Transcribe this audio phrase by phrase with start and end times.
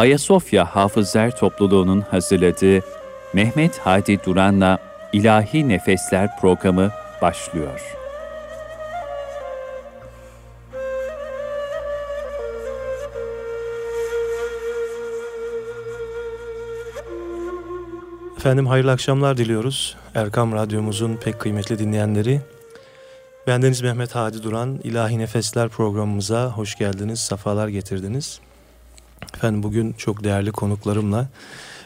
[0.00, 2.84] Ayasofya Hafızlar Topluluğu'nun hazırladığı
[3.32, 4.78] Mehmet Hadi Duran'la
[5.12, 6.90] İlahi Nefesler programı
[7.22, 7.96] başlıyor.
[18.36, 19.96] Efendim hayırlı akşamlar diliyoruz.
[20.14, 22.40] Erkam Radyomuzun pek kıymetli dinleyenleri.
[23.46, 28.40] Bendeniz Mehmet Hadi Duran, İlahi Nefesler programımıza hoş geldiniz, safalar getirdiniz.
[29.40, 31.28] Efendim bugün çok değerli konuklarımla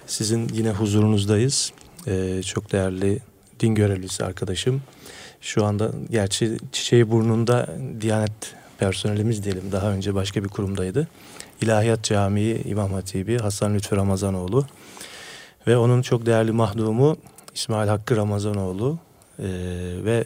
[0.06, 1.72] sizin yine huzurunuzdayız.
[2.06, 3.18] Ee, çok değerli
[3.60, 4.82] din görevlisi arkadaşım.
[5.40, 7.68] Şu anda gerçi çiçeği burnunda
[8.00, 8.32] Diyanet
[8.78, 9.72] personelimiz diyelim.
[9.72, 11.08] Daha önce başka bir kurumdaydı.
[11.62, 14.66] İlahiyat Camii İmam Hatibi Hasan Lütfü Ramazanoğlu
[15.66, 17.16] ve onun çok değerli mahdumu
[17.54, 18.98] İsmail Hakkı Ramazanoğlu
[19.38, 19.44] ee,
[20.04, 20.24] ve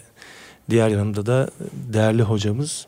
[0.70, 2.86] diğer yanımda da değerli hocamız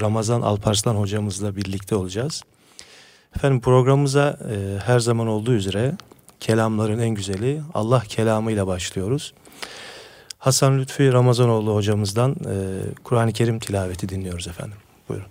[0.00, 2.42] Ramazan Alparslan hocamızla birlikte olacağız.
[3.36, 5.92] Efendim programımıza e, her zaman olduğu üzere
[6.40, 9.34] kelamların en güzeli Allah kelamıyla başlıyoruz.
[10.38, 12.34] Hasan Lütfi Ramazanoğlu hocamızdan e,
[13.04, 14.76] Kur'an-ı Kerim tilaveti dinliyoruz efendim.
[15.08, 15.26] Buyurun.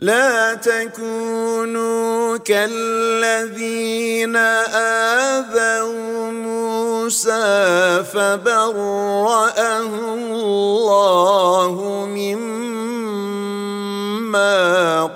[0.01, 11.75] لا تكونوا كالذين آذوا موسى فبرأه الله
[12.09, 12.65] مما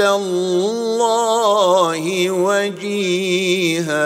[0.00, 1.50] الله
[2.30, 4.04] وجيها.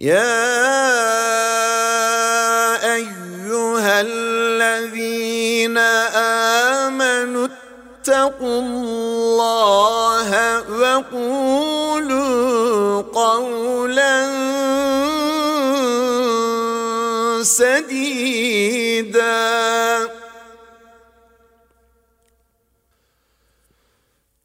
[0.00, 0.32] يا
[2.94, 5.78] أيها الذين
[6.88, 7.48] آمنوا
[8.00, 10.30] اتقوا الله
[10.80, 12.22] وقولوا
[13.02, 14.16] قولا
[17.42, 18.89] سديدا.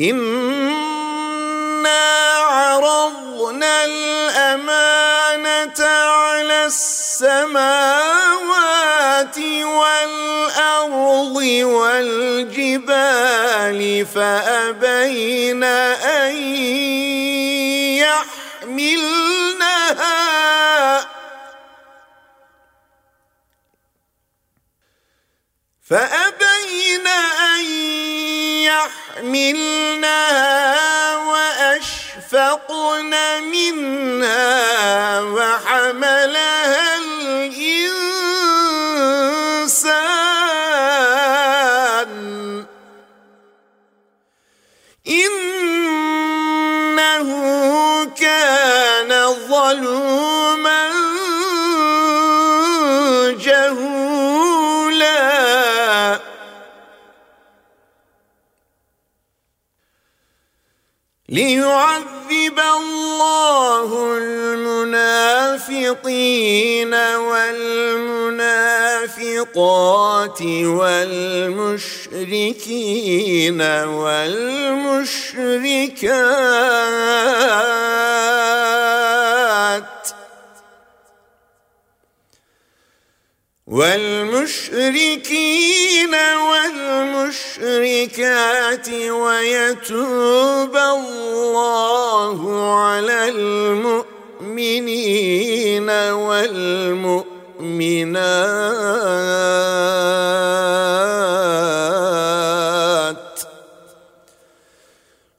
[0.00, 1.88] إنا
[2.36, 7.78] عرضنا الأمانة على السماوات
[9.64, 12.96] والأرض والجبال
[14.06, 16.36] فأبين أن
[18.66, 21.06] يحملنها
[25.82, 27.64] فأبين أن
[28.66, 30.46] يحملنها
[31.16, 33.12] وأشفقن
[33.42, 37.86] منها وحملها الإنسان.
[45.08, 46.48] إنه
[48.04, 49.10] كان
[49.48, 50.35] ظلوما
[61.28, 65.34] ليعذب الله المنافقين
[66.94, 68.42] والمنافقات
[70.42, 71.22] والمشركين
[73.62, 75.16] والمشركات
[84.46, 86.14] والمشركين
[87.66, 92.38] والمشركات ويتوب الله
[92.74, 94.80] على المؤمنين
[95.90, 97.26] والمؤمنات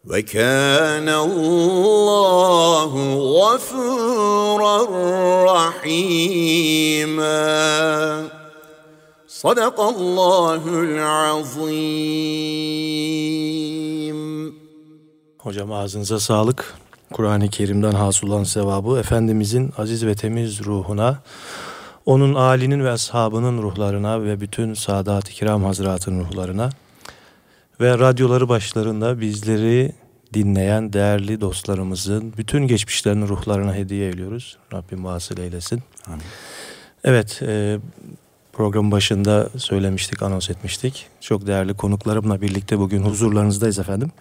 [0.10, 2.92] وكان الله
[3.40, 4.78] غفورا
[5.54, 6.98] رحيما
[9.37, 12.23] صدق الله العظيم
[15.39, 16.75] Hocam ağzınıza sağlık.
[17.13, 21.19] Kur'an-ı Kerim'den hasıl olan sevabı Efendimizin aziz ve temiz ruhuna,
[22.07, 26.71] onun âlinin ve ashabının ruhlarına ve bütün Sadat-ı Kiram Hazretinin ruhlarına
[27.81, 29.93] ve radyoları başlarında bizleri
[30.35, 34.59] dinleyen değerli dostlarımızın bütün geçmişlerinin ruhlarına hediye ediyoruz.
[34.73, 35.83] Rabbim vasıl eylesin.
[36.07, 36.23] Amin.
[37.05, 37.79] Evet, e,
[38.58, 41.06] programın başında söylemiştik, anons etmiştik.
[41.22, 44.12] Çok değerli konuklarımla birlikte bugün huzurlarınızdayız efendim.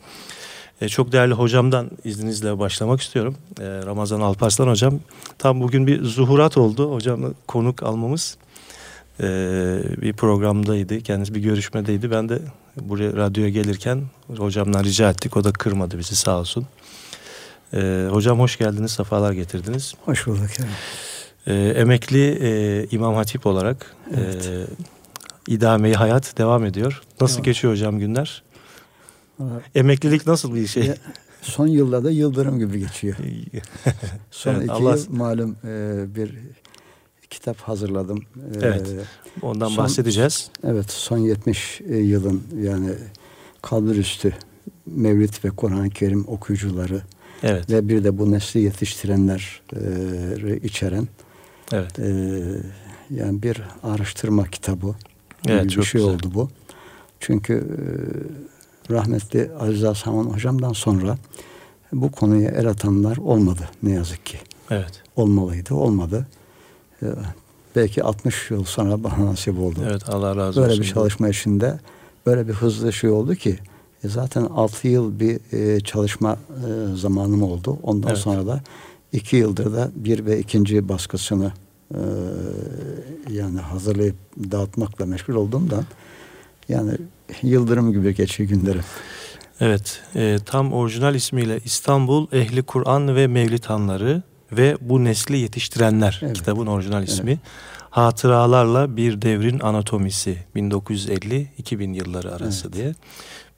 [0.80, 3.36] E, çok değerli hocamdan izninizle başlamak istiyorum.
[3.60, 5.00] E, Ramazan Alparslan hocam.
[5.38, 6.92] Tam bugün bir zuhurat oldu.
[6.94, 8.36] Hocamla konuk almamız
[9.20, 9.24] e,
[10.02, 11.00] bir programdaydı.
[11.00, 12.10] Kendisi bir görüşmedeydi.
[12.10, 12.38] Ben de
[12.80, 14.02] buraya radyoya gelirken
[14.36, 15.36] hocamdan rica ettik.
[15.36, 16.66] O da kırmadı bizi sağ olsun.
[17.74, 19.94] E, hocam hoş geldiniz, sefalar getirdiniz.
[20.04, 20.58] Hoş bulduk.
[20.58, 20.70] Yani.
[21.46, 24.46] E, emekli e, İmam Hatip olarak Evet.
[24.46, 24.66] e,
[25.52, 27.02] idameyi hayat devam ediyor.
[27.20, 27.44] Nasıl Devam.
[27.44, 28.42] geçiyor hocam günler?
[29.38, 30.84] Valla Emeklilik nasıl bir şey?
[30.86, 30.96] Ya,
[31.42, 33.16] Son yıllarda yıldırım gibi geçiyor.
[34.30, 36.34] Son Evet, iki Allah- yıl malum e, bir
[37.30, 38.18] kitap hazırladım.
[38.36, 38.86] E, Evet.
[39.42, 40.50] Ondan Son- bahsedeceğiz.
[40.64, 42.90] Evet son 70 yılın yani
[43.62, 44.32] kalburüstü
[44.86, 47.02] Mevlid ve Kur'an-ı Kerim okuyucuları
[47.42, 47.70] Evet.
[47.70, 51.08] ve bir de bu nesli yetiştirenleri içeren
[51.72, 51.98] Evet.
[51.98, 52.06] e,
[53.10, 54.94] yani bir araştırma kitabı
[55.48, 56.14] Evet, bir çok şey güzel.
[56.14, 56.48] oldu bu.
[57.20, 61.18] Çünkü e, rahmetli Aziz Hasan hocamdan sonra
[61.92, 64.38] bu konuya el atanlar olmadı ne yazık ki.
[64.70, 65.02] Evet.
[65.16, 66.26] Olmalıydı, olmadı.
[67.02, 67.06] E,
[67.76, 69.80] belki 60 yıl sonra bana nasip oldu.
[69.90, 70.84] Evet Allah razı böyle olsun.
[70.84, 71.78] bir çalışma içinde
[72.26, 73.58] böyle bir hızlı şey oldu ki
[74.04, 77.78] e, zaten 6 yıl bir e, çalışma e, zamanım oldu.
[77.82, 78.18] Ondan Evet.
[78.18, 78.60] sonra da
[79.16, 81.52] 2 yıldır da bir ve ikinci baskısını
[81.94, 82.00] e,
[83.30, 84.16] yani hazırlayıp
[84.50, 85.84] dağıtmakla meşgul olduğumdan
[86.68, 86.92] yani
[87.42, 88.84] yıldırım gibi geçiyor günlerim.
[89.60, 90.02] Evet.
[90.14, 94.22] e, tam orijinal ismiyle İstanbul Ehli Kur'an ve Mevlid Hanları
[94.52, 96.36] ve bu nesli yetiştirenler Evet.
[96.36, 97.38] kitabın orijinal ismi.
[97.90, 102.94] Hatıralarla Bir Devrin Anatomisi 1950-2000 yılları arası diye.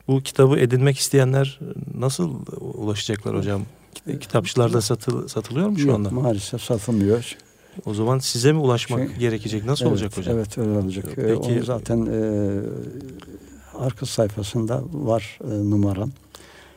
[0.08, 1.60] Bu kitabı edinmek isteyenler
[1.94, 3.62] nasıl ulaşacaklar hocam?
[4.06, 6.10] Kit- Kitapçılarda satıl, satılıyor mu şu Yok, anda?
[6.10, 7.36] maalesef satılmıyor.
[7.86, 9.64] O zaman size mi ulaşmak Şey- gerekecek?
[9.64, 10.36] Nasıl evet, olacak hocam?
[10.36, 11.04] Evet öyle olacak.
[11.10, 12.60] E, Peki- Onu zaten e,
[13.78, 16.10] arka sayfasında var e, numaram.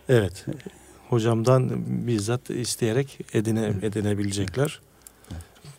[0.10, 0.46] Evet.
[1.10, 1.72] Hocamdan
[2.08, 4.80] bizzat isteyerek edine, edinebilecekler.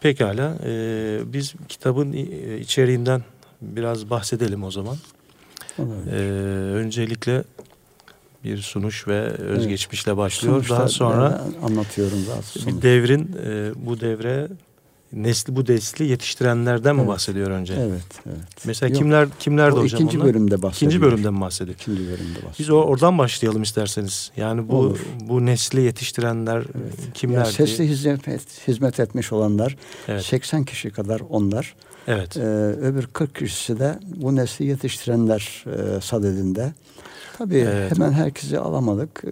[0.00, 0.58] Pekala.
[0.64, 3.22] e, biz kitabın i- içeriğinden
[3.62, 4.96] biraz bahsedelim o zaman.
[6.10, 6.14] E,
[6.74, 7.44] öncelikle
[8.44, 10.54] bir sunuş ve özgeçmişle başlıyor.
[10.54, 12.76] Sonuçta Daha sonra anlatıyorum zaten.
[12.76, 14.48] bir devrin e, bu devre
[15.12, 17.08] nesli bu nesli yetiştirenlerden mi Evet.
[17.10, 17.74] bahsediyor önce?
[17.74, 18.36] Evet, evet.
[18.64, 20.28] Mesela Yok, kimler kimlerdi o hocam ikinci onlar?
[20.28, 20.92] bölümde bahsediyor.
[20.92, 21.76] İkinci bölümde mi bahsediyor?
[21.80, 22.54] İkinci bölümde bahsediyor.
[22.58, 24.30] Biz o oradan başlayalım isterseniz.
[24.36, 24.98] Yani bu Olur.
[25.20, 26.66] bu nesli yetiştirenler Yani
[27.14, 27.52] kimlerdi?
[27.52, 29.76] sesli hizmet, hizmet etmiş olanlar
[30.08, 30.24] Evet.
[30.24, 31.74] 80 kişi kadar onlar.
[32.08, 32.36] Evet.
[32.36, 32.40] Ee,
[32.82, 36.72] öbür 40 kişisi de bu nesli yetiştirenler e, sadedinde.
[37.42, 37.92] Tabii Evet.
[37.92, 39.24] hemen herkesi alamadık.
[39.24, 39.30] Ee,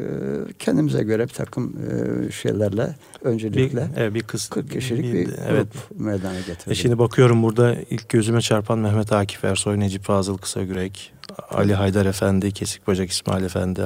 [0.58, 5.38] kendimize göre bir takım e, şeylerle bir, öncelikle evet, bir kız 40 kişilik bir, grup
[5.48, 5.66] evet.
[5.98, 6.68] meydana getirdik.
[6.68, 11.12] E şimdi bakıyorum burada ilk gözüme çarpan Mehmet Akif Ersoy, Necip Fazıl Kısagürek,
[11.50, 13.82] Ali Haydar Efendi, Kesik Bacak İsmail Efendi,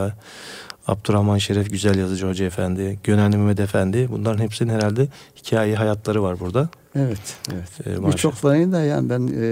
[0.87, 4.09] Abdurrahman Şeref Güzel Yazıcı Hoca Efendi, Gönenli Mehmet Efendi.
[4.11, 6.69] Bunların hepsinin herhalde hikaye hayatları var burada.
[6.97, 7.87] Evet, evet.
[7.87, 8.13] E, maşallah.
[8.13, 9.47] Birçoklarını da yani ben e,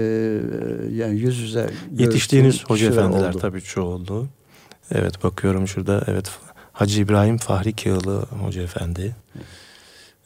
[0.95, 3.39] yani yüz yüze Yetiştiğiniz hoca efendiler oldu.
[3.39, 4.27] tabii çoğu oldu.
[4.93, 6.31] Evet bakıyorum şurada evet
[6.73, 9.15] Hacı İbrahim Fahri Kağılı Hoca Efendi.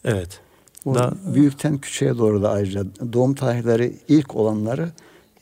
[0.05, 0.39] Evet.
[0.85, 2.83] Bu Da- büyükten küçüğe doğru da ayrıca
[3.13, 4.89] doğum tarihleri ilk olanları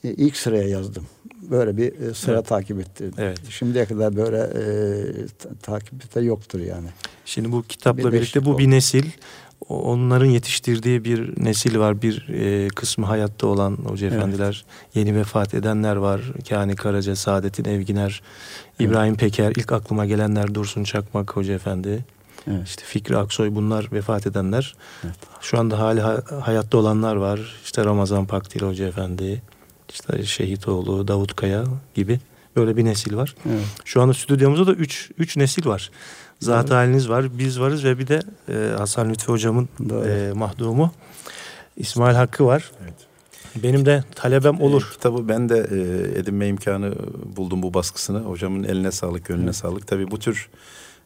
[0.03, 1.03] e, ilk sıraya yazdım.
[1.49, 2.47] Böyle bir e, sıra Evet.
[2.47, 3.11] takip etti.
[3.17, 3.39] Evet.
[3.49, 4.63] Şimdiye kadar böyle e,
[5.39, 6.87] ta- takipte yoktur yani.
[7.25, 8.57] Şimdi bu kitapla Bir birlikte bu oldu.
[8.59, 9.05] bir nesil.
[9.69, 12.01] Onların yetiştirdiği bir nesil var.
[12.01, 14.17] Bir e, kısmı hayatta olan hoca Evet.
[14.17, 16.21] efendiler, yeni vefat edenler var.
[16.49, 18.21] Kani Karaca, Saadettin Evginer,
[18.79, 22.05] İbrahim Peker, ilk aklıma gelenler Dursun Çakmak Hoca Efendi.
[22.47, 22.67] Evet.
[22.67, 24.75] İşte Fikri Aksoy bunlar vefat edenler.
[25.05, 25.15] Evet.
[25.41, 27.55] Şu anda hali ha- hayatta olanlar var.
[27.63, 29.41] İşte Ramazan Pakdil Hoca Efendi,
[29.93, 31.63] işte Şehitoğlu, Davut Kaya
[31.95, 32.19] gibi
[32.55, 33.35] böyle bir nesil var.
[33.49, 33.63] Evet.
[33.85, 35.91] Şu anda stüdyomuzda da üç, üç nesil var.
[36.39, 40.07] Zat haliniz var, biz varız ve bir de e, Hasan Lütfi hocamın Doğru.
[40.07, 40.91] e, mahdumu
[41.77, 42.71] İsmail Hakkı var.
[43.63, 44.87] Benim de talebem olur.
[44.91, 46.93] E, kitabı ben de e, edinme imkanı
[47.35, 48.19] buldum bu baskısını.
[48.19, 49.87] Hocamın eline sağlık, gönlüne sağlık.
[49.87, 50.49] Tabii bu tür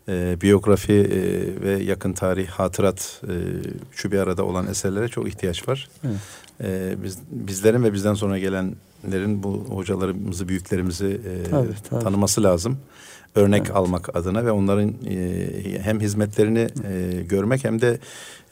[0.07, 1.21] e, biyografi e,
[1.61, 3.33] ve yakın tarih, hatırat e,
[3.91, 5.89] şu bir arada olan eserlere çok ihtiyaç var.
[6.03, 6.15] Evet.
[6.63, 12.03] E, biz bizlerin ve bizden sonra gelenlerin bu hocalarımızı, büyüklerimizi e, Tabii, tabii.
[12.03, 12.77] tanıması lazım.
[13.35, 13.75] Örnek Evet.
[13.75, 15.47] almak adına ve onların e,
[15.81, 17.99] hem hizmetlerini e, görmek hem de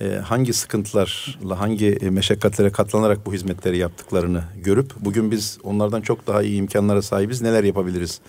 [0.01, 6.27] e, hangi sıkıntılarla, hangi e, meşakkatlere katlanarak bu hizmetleri yaptıklarını görüp bugün biz onlardan çok
[6.27, 7.41] daha iyi imkanlara sahibiz.
[7.41, 8.19] Neler yapabiliriz?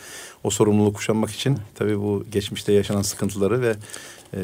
[0.44, 3.74] O sorumluluğu kuşanmak için tabii bu geçmişte yaşanan sıkıntıları ve
[4.34, 4.40] e,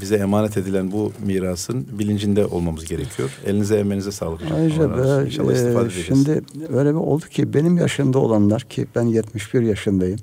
[0.00, 3.30] bize emanet edilen bu mirasın bilincinde olmamız gerekiyor.
[3.46, 4.56] Elinize emeğinize sağlık hocam.
[4.58, 6.06] Ayrıca be- İnşallah e, istifade edeceğiz.
[6.06, 6.42] şimdi
[6.72, 10.18] öyle bir oldu ki benim yaşımda olanlar ki ben 71 yaşındayım.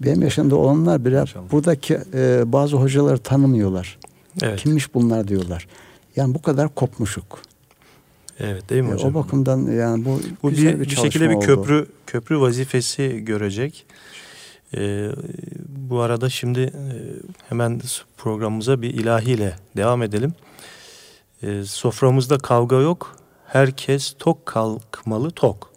[0.00, 3.98] Benim yaşımda olanlar bile buradaki e, bazı hocaları tanımıyorlar.
[4.42, 4.60] Evet.
[4.60, 5.66] Kimmiş bunlar diyorlar.
[6.16, 7.38] Yani bu kadar kopmuşuk.
[8.40, 9.10] Evet değil mi E, hocam?
[9.10, 11.44] o bakımdan yani bu, Bu güzel bir, bir çalışma şekilde bir oldu.
[11.46, 13.86] köprü köprü vazifesi görecek.
[14.76, 15.10] Ee,
[15.88, 16.84] bu arada şimdi e,
[17.48, 17.80] hemen
[18.16, 20.32] programımıza bir ilahiyle devam edelim.
[21.42, 23.16] Ee, soframızda kavga yok.
[23.46, 25.70] Herkes tok kalkmalı tok.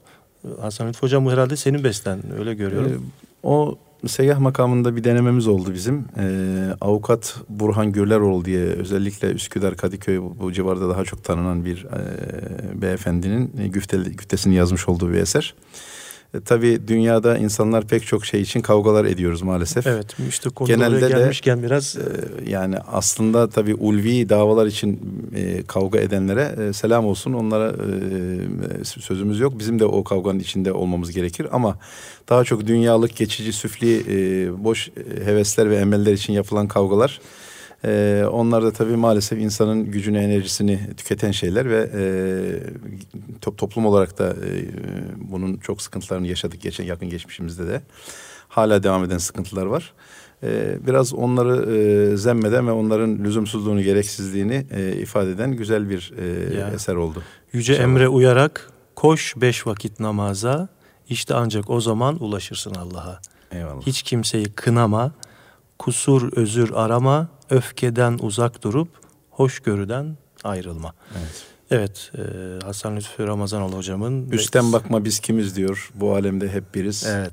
[0.61, 2.91] Hasan Lütfü Hocam bu herhalde senin besten öyle görüyorum.
[2.91, 6.05] Ee, o seyyah makamında bir denememiz oldu bizim.
[6.17, 11.85] Ee, avukat Burhan Gürleroğlu diye özellikle Üsküdar, Kadıköy bu, bu civarda daha çok tanınan bir
[11.85, 15.55] e, beyefendinin güfte, güftesini yazmış olduğu bir eser.
[16.33, 19.87] E, tabii dünyada insanlar pek çok şey için kavgalar ediyoruz maalesef.
[19.87, 22.01] evet işte konu Genelde buraya de- gelmişken biraz Ee,
[22.51, 24.99] yani aslında tabii ulvi davalar için
[25.35, 27.33] e, kavga edenlere e, selam olsun.
[27.33, 29.59] Onlara e, sözümüz yok.
[29.59, 31.47] Bizim de o kavganın içinde olmamız gerekir.
[31.51, 31.77] Ama
[32.29, 37.19] daha çok dünyalık, geçici, süfli, e, boş e, hevesler ve emeller için yapılan kavgalar...
[37.85, 42.01] E, onlar da tabii maalesef insanın gücünü, enerjisini tüketen şeyler ve e,
[43.41, 44.65] to- toplum olarak da e,
[45.17, 47.81] bunun çok sıkıntılarını yaşadık geçen yakın geçmişimizde de.
[48.47, 49.93] Hala devam eden sıkıntılar var.
[50.43, 51.75] Ee, biraz onları
[52.13, 56.69] e, zemmeden ve onların lüzumsuzluğunu, gereksizliğini e, ifade eden güzel bir e, Ya.
[56.69, 57.23] eser oldu.
[57.53, 57.89] Yüce İnşallah.
[57.89, 60.67] emre uyarak koş beş vakit namaza
[61.09, 63.19] işte ancak o zaman ulaşırsın Allah'a.
[63.51, 63.81] Eyvallah.
[63.81, 65.11] Hiç kimseyi kınama,
[65.79, 68.89] kusur özür arama, öfkeden uzak durup
[69.31, 70.93] hoşgörüden ayrılma.
[71.19, 71.43] Evet.
[71.71, 72.21] Evet, e,
[72.65, 74.29] Hasan Lütfü Ramazanoğlu hocamın...
[74.31, 75.91] Üstten bakma biz kimiz diyor.
[75.95, 77.05] Bu alemde hep biriz.
[77.09, 77.31] Evet,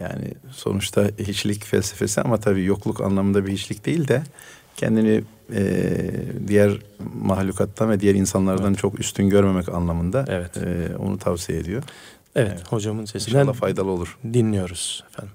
[0.00, 4.22] Yani sonuçta hiçlik felsefesi ama tabii yokluk anlamında bir hiçlik değil de
[4.76, 5.62] kendini e,
[6.48, 6.72] diğer
[7.14, 10.56] mahlukattan ve diğer insanlardan çok üstün görmemek anlamında Evet.
[10.56, 11.82] e, onu tavsiye ediyor.
[12.36, 12.72] evet, Evet.
[12.72, 14.18] hocamın sesinden İnşallah faydalı olur.
[14.32, 15.34] dinliyoruz efendim.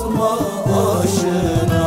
[0.00, 1.79] basma başına.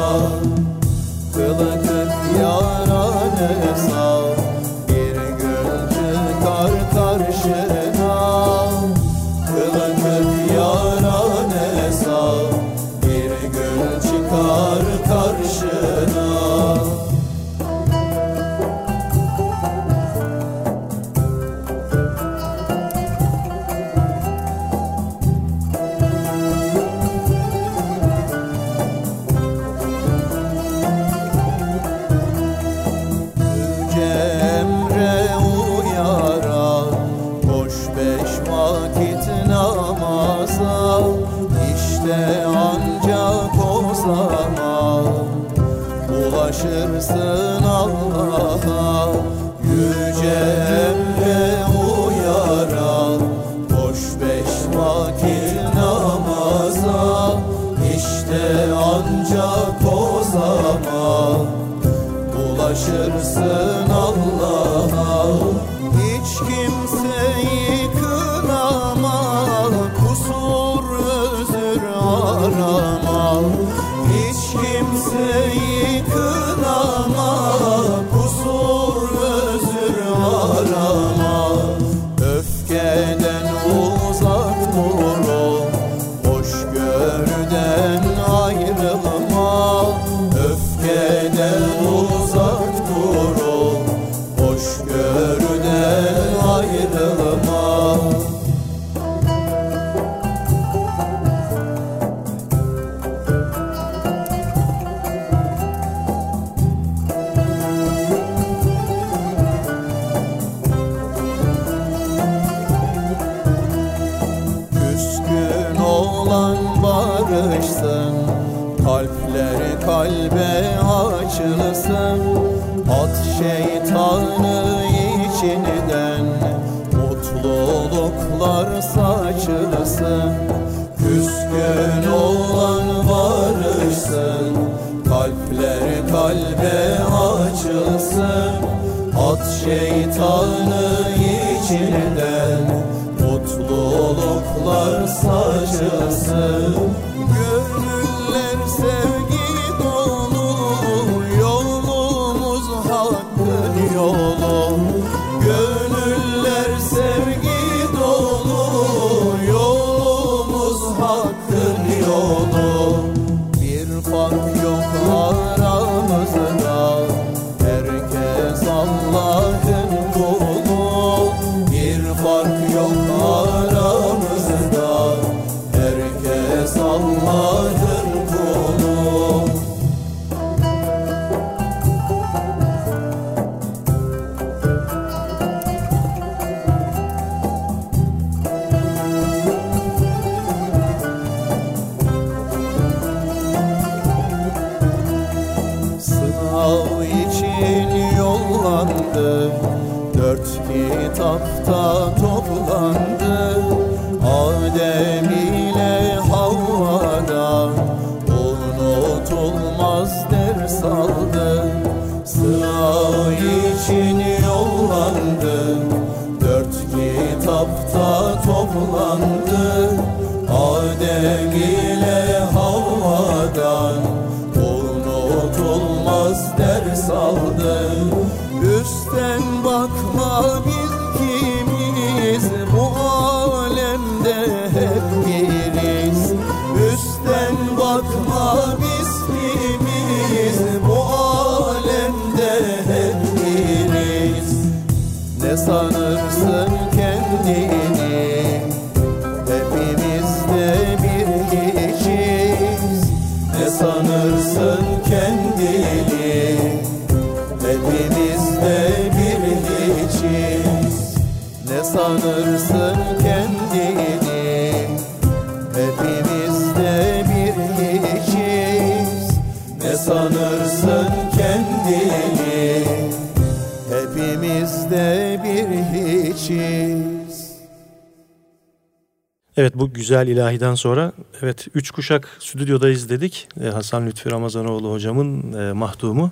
[280.04, 281.12] Güzel ilahiden sonra
[281.42, 283.48] evet üç kuşak stüdyodayız dedik.
[283.62, 286.32] Ee, Hasan Lütfi Ramazanoğlu hocamın e, mahdumu.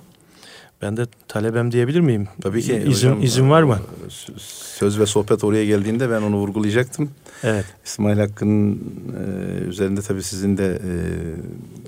[0.82, 2.28] Ben de talebem diyebilir miyim?
[2.42, 2.72] Tabii ki.
[2.86, 3.78] İzin, hocam, izin var mı?
[4.08, 4.32] s-
[4.78, 7.10] Söz ve sohbet oraya geldiğinde ben onu vurgulayacaktım.
[7.42, 7.64] Evet.
[7.84, 10.78] İsmail Hakkı'nın e, üzerinde tabii sizin de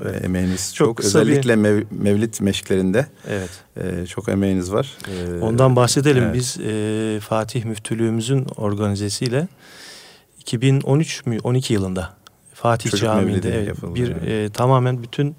[0.05, 0.97] e, emeğiniz Çok çok.
[0.97, 3.51] kısa bir- Özellikle mev- mevlit meşklerinde Evet.
[3.77, 4.92] e, çok emeğiniz var.
[5.09, 6.23] E, Ondan bahsedelim.
[6.25, 6.35] evet.
[6.35, 9.49] Biz e, Fatih Müftülüğümüzün organizesiyle
[10.47, 12.11] 2013 mü 12 yılında
[12.55, 14.51] Fatih Çocuk Camii'nde evet, bir evet.
[14.51, 15.37] e, tamamen bütün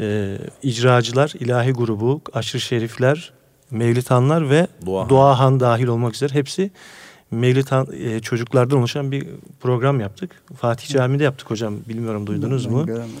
[0.00, 3.32] e, icracılar, ilahi grubu, aşırı şerifler,
[3.70, 5.08] mevlitanlar ve Duahan.
[5.08, 6.70] duahan dahil olmak üzere hepsi
[7.30, 9.26] mevlitan e, çocuklardan oluşan bir
[9.60, 10.30] program yaptık.
[10.56, 11.76] Fatih Camii'de yaptık hocam.
[11.88, 12.86] Bilmiyorum duydunuz Ben mu?
[12.86, 13.16] göremedim.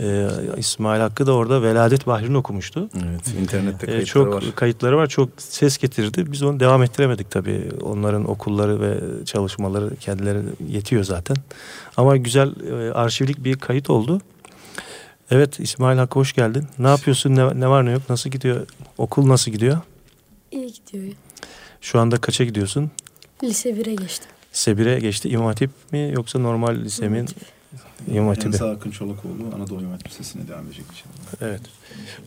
[0.00, 2.88] Ee, İsmail Hakkı da orada Veladet Bahri'ni okumuştu.
[2.96, 4.44] Evet, internette Ee, kayıtları çok var.
[4.56, 5.06] kayıtları var.
[5.06, 6.32] Çok ses getirdi.
[6.32, 7.68] Biz onu devam ettiremedik tabii.
[7.82, 11.36] Onların okulları ve çalışmaları kendileri yetiyor zaten.
[11.96, 14.20] Ama güzel e, arşivlik bir kayıt oldu.
[15.30, 16.64] Evet İsmail Hakkı hoş geldin.
[16.78, 17.36] Ne yapıyorsun?
[17.36, 18.02] Ne, ne var ne yok?
[18.08, 18.66] Nasıl gidiyor?
[18.98, 19.78] Okul nasıl gidiyor?
[20.50, 21.12] İyi gidiyor.
[21.80, 22.90] Şu anda kaça gidiyorsun?
[23.44, 24.30] Lise 1'e geçtim.
[24.52, 25.28] Sebire geçti.
[25.28, 27.24] İmam Hatip mi yoksa normal lise mi?
[28.08, 28.48] İmam Hatip'e.
[28.48, 31.50] Enes Akın Çolakoğlu Anadolu İmam Hatip Lisesi'ne devam edecek inşallah.
[31.50, 31.60] Evet.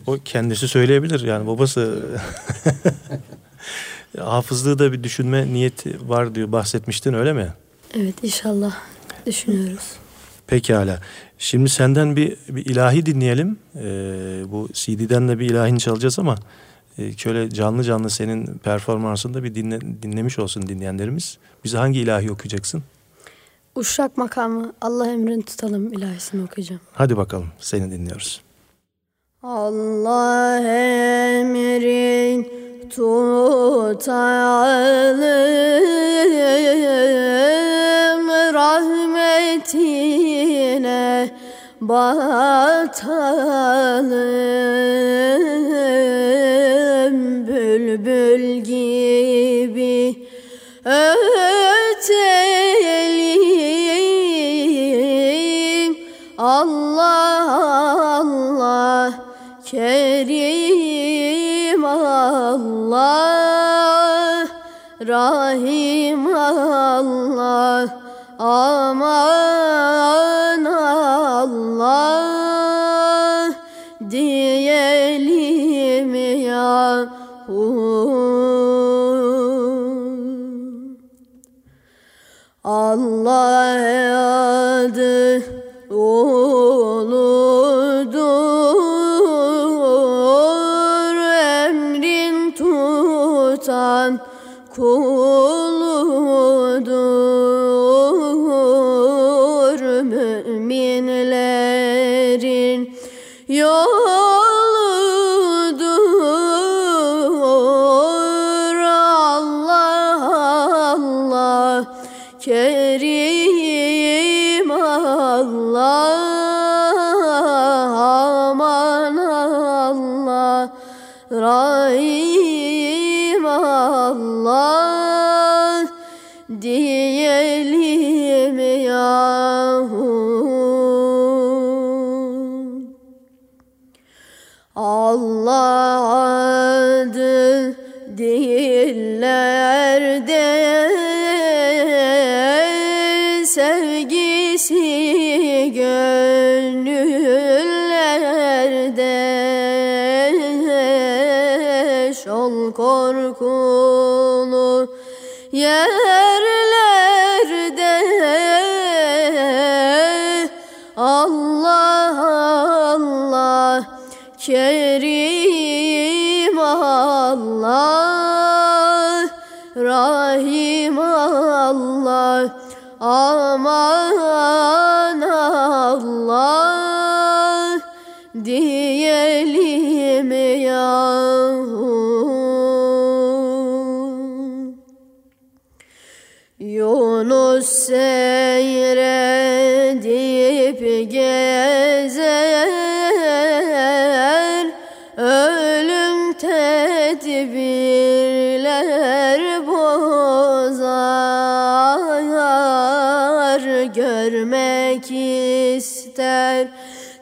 [0.06, 2.02] O kendisi söyleyebilir yani babası
[4.18, 7.48] hafızlığı da bir düşünme niyeti var diyor bahsetmiştin öyle mi?
[7.94, 8.74] Evet inşallah
[9.26, 9.92] düşünüyoruz.
[10.46, 11.00] Pekala.
[11.38, 13.58] Şimdi senden bir, bir ilahi dinleyelim.
[13.76, 13.80] Ee,
[14.46, 16.36] bu CD'den de bir ilahini çalacağız ama
[16.98, 21.38] e, şöyle canlı canlı senin performansında bir dinle, dinlemiş olsun dinleyenlerimiz.
[21.64, 22.82] Bize hangi ilahi okuyacaksın?
[23.78, 26.80] Uşak makamı Allah emrini tutalım ilahisini okuyacağım.
[26.92, 28.42] Hadi bakalım seni dinliyoruz.
[29.42, 30.58] Allah
[31.38, 32.48] emrin
[32.90, 34.18] tutalım
[39.68, 40.38] rahmetine
[41.80, 42.66] batalım
[47.46, 48.27] bülbül
[65.28, 67.84] Rahim Allah.
[68.38, 69.04] Aman
[70.64, 71.98] Allah.
[74.00, 75.28] Diyelim
[76.48, 77.08] ya
[82.64, 83.76] Allah
[84.80, 85.42] adı
[85.90, 86.78] uludur
[91.52, 94.20] emrin tutan
[94.80, 95.67] Oh.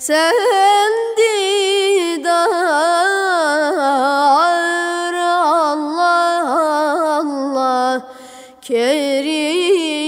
[0.06, 2.30] Sen didar
[5.10, 6.46] Allah
[7.18, 8.06] Allah
[8.62, 9.98] Kerim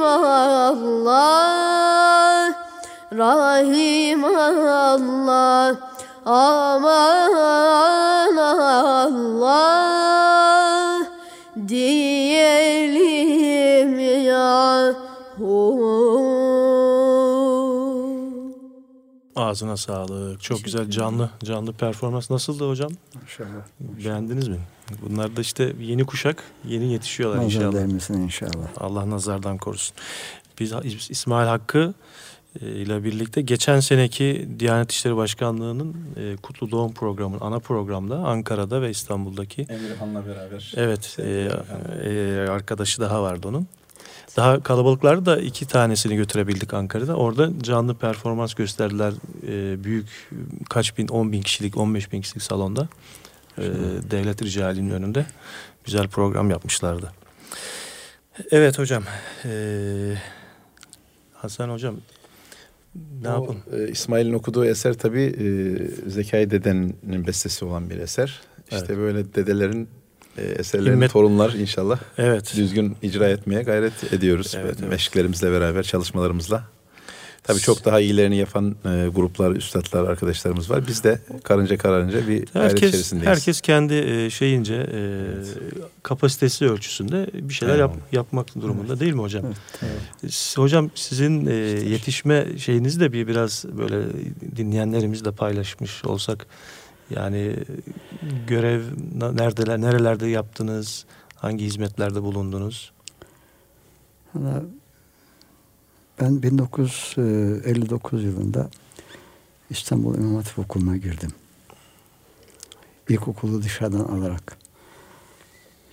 [0.00, 1.36] Allah
[3.12, 5.76] Rahim Allah
[6.24, 7.17] Aman
[19.48, 20.42] Ağzına sağlık.
[20.42, 22.30] Çok güzel canlı canlı performans.
[22.30, 22.90] Nasıldı hocam?
[23.22, 23.48] İnşallah.
[23.80, 24.58] Beğendiniz mi?
[25.02, 27.72] Bunlar da işte yeni kuşak, yeni yetişiyorlar Nazar inşallah.
[27.74, 28.68] değmesin inşallah.
[28.76, 29.96] Allah nazardan korusun.
[30.60, 30.72] Biz
[31.10, 31.94] İsmail Hakkı
[32.62, 38.82] e, ile birlikte geçen seneki Diyanet İşleri Başkanlığı'nın e, Kutlu Doğum Programı'nın ana programda Ankara'da
[38.82, 40.72] ve İstanbul'daki Emirhan'la beraber.
[40.76, 41.50] evet e,
[42.04, 43.66] e, arkadaşı daha vardı onun.
[44.38, 47.14] Daha kalabalıklarda da iki tanesini götürebildik Ankara'da.
[47.16, 49.12] Orada canlı performans gösterdiler.
[49.48, 50.06] Ee, büyük
[50.70, 52.88] kaç bin, on bin kişilik, on beş bin kişilik salonda.
[53.58, 53.62] Ee,
[54.10, 55.26] devlet ricalinin önünde.
[55.84, 57.12] Güzel program yapmışlardı.
[58.50, 59.02] Evet hocam.
[59.44, 60.14] Ee,
[61.32, 61.96] Hasan hocam
[63.22, 63.62] ne O, yapalım?
[63.72, 65.46] e, İsmail'in okuduğu eser tabii e,
[66.10, 68.40] Zekai Dede'nin bestesi olan bir eser.
[68.70, 68.98] İşte Evet.
[68.98, 69.88] böyle dedelerin e,
[70.38, 72.52] eserlerini Himmet- torunlar inşallah Evet.
[72.56, 74.54] düzgün icra etmeye gayret ediyoruz.
[74.60, 74.90] Evet, evet.
[74.90, 76.64] Meşklerimizle beraber, çalışmalarımızla.
[77.42, 80.86] Tabii çok daha iyilerini yapan e, gruplar, üstadlar, arkadaşlarımız var.
[80.88, 83.28] Biz de karınca kararınca bir gayret Herkes içerisindeyiz.
[83.28, 85.00] herkes kendi e, şeyince e,
[86.02, 89.44] kapasitesi ölçüsünde bir şeyler yap, yapmak durumunda değil mi hocam?
[89.82, 91.52] Evet, S- Hocam sizin e,
[91.90, 93.96] yetişme şeyinizi de bir biraz böyle
[94.56, 96.46] dinleyenlerimizle paylaşmış olsak
[97.10, 97.56] yani
[98.46, 98.82] görev
[99.14, 101.04] neredeler nerelerde yaptınız?
[101.34, 102.92] Hangi hizmetlerde bulundunuz?
[106.20, 108.70] Ben 1959 yılında
[109.70, 111.30] İstanbul İmam Hatip Okulu'na girdim.
[113.08, 114.58] İlkokulu dışarıdan alarak.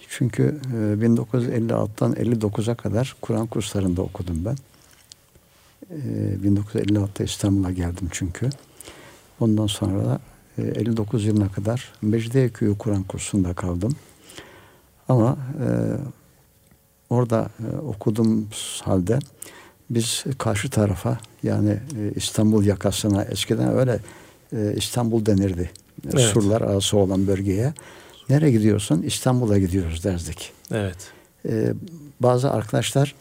[0.09, 0.75] Çünkü e,
[1.05, 4.57] 1956'dan 59'a kadar Kur'an kurslarında okudum ben.
[5.89, 5.97] E,
[6.43, 8.49] 1956'da İstanbul'a geldim çünkü.
[9.39, 13.95] Ondan sonra da e, 59 yılına kadar Mecidiyeköy'ü Kur'an kursunda kaldım.
[15.09, 15.67] Ama e,
[17.09, 18.47] orada e, okuduğum
[18.83, 19.19] halde
[19.89, 23.99] biz karşı tarafa yani e, İstanbul yakasına eskiden öyle
[24.53, 25.71] e, İstanbul denirdi.
[26.05, 26.21] Evet.
[26.21, 27.73] Surlar arası olan bölgeye.
[28.29, 29.01] Nereye gidiyorsun?
[29.01, 30.51] İstanbul'a gidiyoruz derdik.
[30.71, 30.97] Evet.
[31.49, 31.73] E,
[32.19, 33.15] bazı arkadaşlar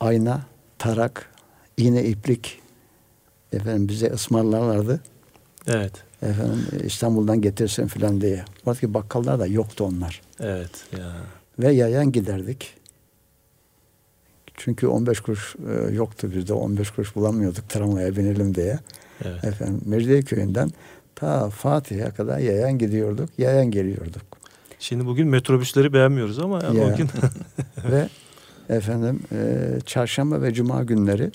[0.00, 0.40] ayna,
[0.78, 1.30] tarak,
[1.76, 2.58] iğne iplik
[3.52, 5.00] efendim bize ısmarlarlardı.
[5.66, 5.92] Evet.
[6.22, 8.44] Efendim İstanbul'dan getirsin filan diye.
[8.66, 10.22] Oradaki bakkallar da yoktu onlar.
[10.40, 10.70] Evet.
[10.98, 11.12] Ya.
[11.58, 12.74] Ve yayan giderdik.
[14.54, 16.52] Çünkü 15 kuruş e, yoktu bizde.
[16.52, 18.78] 15 kuruş bulamıyorduk tramvaya binelim diye.
[19.24, 19.44] Evet.
[19.44, 20.70] Efendim Mecidiyeköy'ünden
[21.14, 23.30] ta Fatih'e kadar yayan gidiyorduk.
[23.38, 24.22] Yayan geliyorduk.
[24.78, 26.70] Şimdi bugün metrobüsleri beğenmiyoruz ama Ya.
[26.70, 27.08] o gün
[27.90, 28.08] ve
[28.68, 31.30] efendim e, çarşamba ve cuma günleri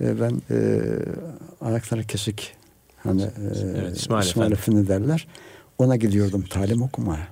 [0.00, 0.80] e, ben e,
[1.60, 2.56] ayakları kesik
[3.02, 3.28] hani e,
[3.76, 4.74] Evet, İsmail İsmail, Efendi.
[4.82, 5.26] Efendi derler.
[5.78, 7.28] Ona gidiyordum talim okumaya.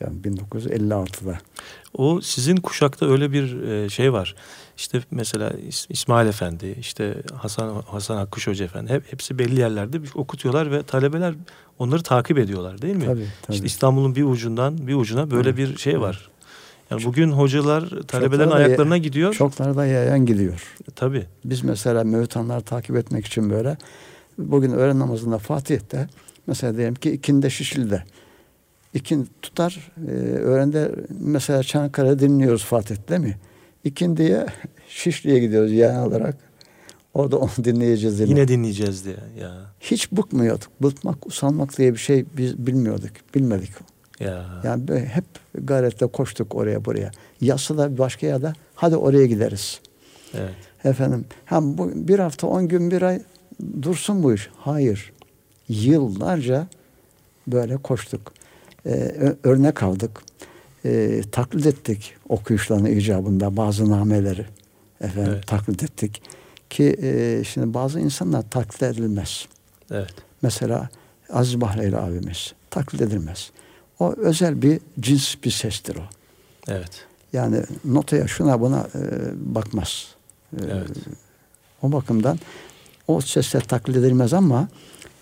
[0.00, 1.38] Yani 1956'da.
[1.94, 4.34] O sizin kuşakta öyle bir e, şey var.
[4.76, 10.00] İşte mesela İs- İsmail Efendi, işte Hasan Hasan Akkuş Hoca Efendi hep hepsi belli yerlerde
[10.14, 11.34] okutuyorlar ve talebeler
[11.78, 13.04] onları takip ediyorlar değil mi?
[13.04, 13.54] Tabii tabii.
[13.54, 16.29] İşte İstanbul'un bir ucundan bir ucuna böyle bir şey var.
[16.90, 19.34] Yani bugün hocalar talebelerin Çokları da- ayaklarına gidiyor.
[19.34, 20.76] Çokları da yayan gidiyor.
[20.96, 21.26] Tabii.
[21.44, 23.76] Biz mesela mevtanları takip etmek için böyle
[24.38, 26.08] bugün öğlen namazında Fatih'te
[26.46, 28.02] mesela diyelim ki ikindi Şişli'de
[28.94, 33.36] ikin tutar e, öğrende mesela Çanakkale'de dinliyoruz Fatih değil mi?
[33.84, 34.46] İkindiye
[34.88, 36.36] Şişli'ye gidiyoruz yani olarak.
[37.14, 38.30] Orada onu dinleyeceğiz yine.
[38.30, 39.16] Yine dinleyeceğiz diye.
[39.40, 39.52] Ya.
[39.80, 40.68] Hiç bıkmıyorduk.
[40.82, 43.10] Bıkmak, usanmak diye bir şey biz bilmiyorduk.
[43.34, 43.70] Bilmedik.
[44.20, 44.44] Ya.
[44.64, 47.10] Yani böyle hep gayretle koştuk oraya buraya.
[47.40, 49.80] Yası da başka yerde hadi oraya gideriz.
[50.34, 50.54] Evet.
[50.84, 53.22] Efendim hem bu bir hafta on gün bir ay
[53.82, 54.50] dursun bu iş.
[54.56, 55.12] Hayır.
[55.68, 56.66] Yıllarca
[57.46, 58.32] böyle koştuk.
[58.86, 60.22] Ee, örnek aldık.
[60.84, 64.46] Ee, taklit ettik okuyuşlarını icabında bazı nameleri.
[65.00, 65.46] Efendim Evet.
[65.46, 66.22] taklit ettik.
[66.70, 69.46] Ki e, şimdi bazı insanlar taklit edilmez.
[69.90, 70.14] Evet.
[70.42, 70.88] Mesela
[71.32, 73.50] Aziz Bahreyli abimiz taklit edilmez.
[74.00, 76.02] O özel bir cins bir sestir o.
[76.68, 77.06] Evet.
[77.32, 79.00] Yani notaya şuna buna e,
[79.54, 80.06] bakmaz.
[80.56, 80.90] E, Evet.
[81.82, 82.38] O bakımdan
[83.08, 84.68] o sesler taklit edilmez ama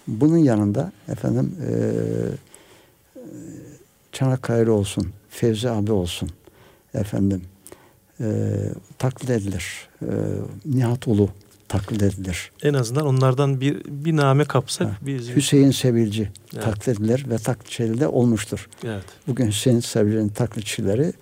[0.07, 1.73] bunun yanında efendim e,
[4.13, 6.31] Çanakkale olsun, Fevzi abi olsun
[6.95, 7.43] efendim
[8.21, 8.27] e,
[8.99, 9.89] taklit edilir.
[10.03, 10.07] E,
[10.65, 11.31] Nihat Ulu
[11.69, 12.51] taklit edilir.
[12.63, 14.97] En azından onlardan bir bir name kapsak Ha.
[15.03, 16.65] biz Hüseyin Sevilci Evet.
[16.65, 18.69] taklit edilir ve taklitçileri de olmuştur.
[18.85, 19.05] Evet.
[19.27, 21.13] Bugün Hüseyin Sevilci'nin taklitçileri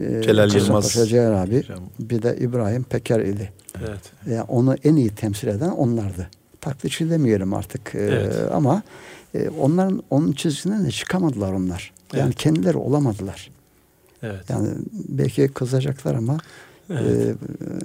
[0.00, 0.92] e, Celal Yılmaz.
[1.08, 1.62] Celal abi
[1.98, 3.52] bir de İbrahim Peker idi.
[3.88, 4.00] Evet.
[4.30, 6.28] Yani onu en iyi temsil eden onlardı.
[6.60, 8.36] Taklitçi demeyelim artık e, Evet.
[8.52, 8.82] ama
[9.34, 11.92] e, onların onun çizgisinden de çıkamadılar onlar.
[12.12, 12.34] Yani Evet.
[12.36, 13.50] kendileri olamadılar.
[14.22, 14.50] Evet.
[14.50, 14.68] Yani
[15.08, 16.38] belki kızacaklar ama
[16.90, 17.36] Evet.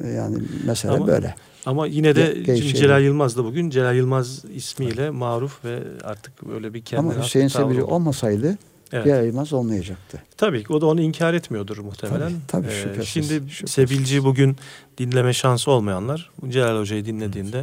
[0.04, 1.36] e, yani mesela Ama böyle.
[1.66, 6.74] Ama yine de şimdi Celal Yılmaz da bugün Celal Yılmaz ismiyle maruf ve artık böyle
[6.74, 7.84] bir kendine Ama Hüseyin oldu.
[7.86, 8.58] olmasaydı
[8.94, 9.06] Evet.
[9.06, 10.24] Yayılmaz olmayacaktı.
[10.38, 12.32] Tabii ki o da onu inkar etmiyordur muhtemelen.
[12.48, 13.72] Tabii, tabii, Ee, şüphesiz, şimdi şüphesiz.
[13.72, 14.56] Sevilci bugün
[14.98, 17.58] dinleme şansı olmayanlar Celal Hoca'yı dinlediğinde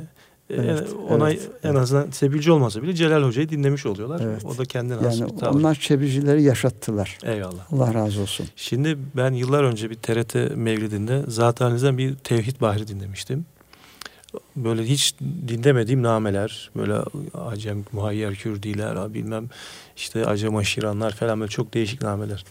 [0.50, 1.80] e, Evet, ona evet, en evet.
[1.80, 4.20] azından sebilci olmasa bile Celal Hoca'yı dinlemiş oluyorlar.
[4.24, 4.44] Evet.
[4.44, 5.54] O da kendine Yani bir tavır.
[5.60, 7.18] onlar çebicileri yaşattılar.
[7.24, 7.72] Eyvallah.
[7.72, 8.46] Allah razı olsun.
[8.56, 13.46] Şimdi ben yıllar önce bir TRT Mevlidinde zaten bir Tevhid Bahri dinlemiştim.
[14.56, 15.14] Böyle hiç
[15.48, 16.94] dinlemediğim nameler, böyle
[17.34, 19.50] Acem Muhayyer Kürdiler, bilmem
[19.96, 22.44] işte Acem Aşiranlar falan böyle çok değişik nameler.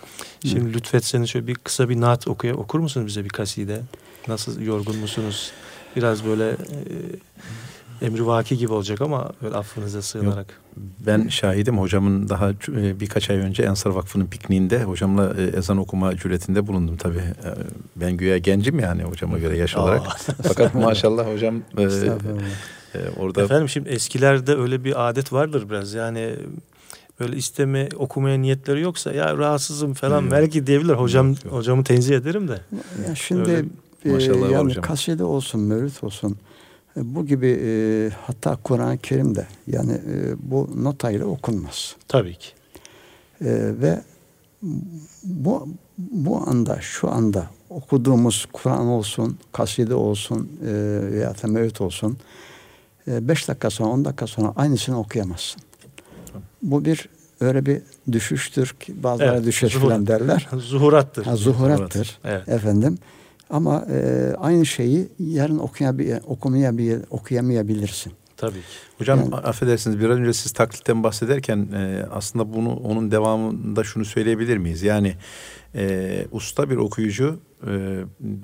[0.45, 3.81] Şimdi lütfetseniz şöyle bir kısa bir naat okuya, okur musunuz bize bir kaside?
[4.27, 5.51] Nasıl yorgun musunuz?
[5.95, 6.55] Biraz böyle e,
[8.01, 10.59] emri vaki gibi olacak ama böyle affınıza sığınarak.
[11.05, 16.15] Ben şahidim hocamın daha e, birkaç ay önce Ensar Vakfı'nın pikniğinde hocamla e, ezan okuma
[16.17, 17.17] cüretinde bulundum tabii.
[17.17, 17.49] E,
[17.95, 20.01] Ben güya gencim yani hocama göre yaş olarak.
[20.43, 21.89] Fakat maşallah hocam e, e,
[23.19, 26.35] orada Efendim şimdi eskilerde öyle bir adet vardır biraz yani
[27.19, 30.31] böyle isteme okumaya niyetleri yoksa ya rahatsızım falan Yok.
[30.31, 31.53] belki diyebilir hocam Yok, yok.
[31.53, 32.61] hocamı tenzih ederim de.
[33.09, 33.65] Ya şimdi
[34.05, 34.83] Öyle e, yani hocam.
[34.83, 36.37] kaside olsun, mevlüt olsun
[37.03, 41.95] bu gibi e, hatta Kur'an-ı Kerim'de yani e, bu notayla okunmaz.
[42.07, 42.49] Tabii ki.
[43.41, 43.49] E,
[43.81, 44.01] ve
[45.23, 50.71] bu bu anda şu anda okuduğumuz Kur'an olsun, kaside olsun e,
[51.11, 52.17] veya da mevlüt olsun
[53.07, 55.61] 5 dakika sonra 10 dakika sonra aynısını okuyamazsın.
[56.61, 57.09] Bu bir
[57.41, 57.81] öyle bir
[58.11, 59.81] düşüştür ki bazıları Evet, düşer zuhur.
[59.89, 60.47] falan derler.
[60.57, 61.25] Zuhurattır.
[61.25, 62.19] Ha, zuhurattır.
[62.23, 62.49] Evet.
[62.49, 62.97] Efendim.
[63.49, 68.13] Ama e, aynı şeyi yarın okuyabil, okumayabil, okuyamayabilirsin.
[68.37, 68.61] Tabii.
[68.97, 74.57] Hocam Yani- affedersiniz biraz önce siz taklitten bahsederken e, aslında bunu onun devamında şunu söyleyebilir
[74.57, 74.83] miyiz?
[74.83, 75.13] Yani
[75.75, 77.99] e, usta bir okuyucu e,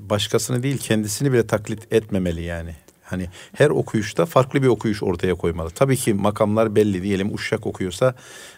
[0.09, 2.75] başkasını değil kendisini bile taklit etmemeli yani.
[3.03, 5.69] Hani her okuyuşta farklı bir okuyuş ortaya koymalı.
[5.69, 8.15] Tabii ki makamlar belli diyelim Uşşak okuyorsa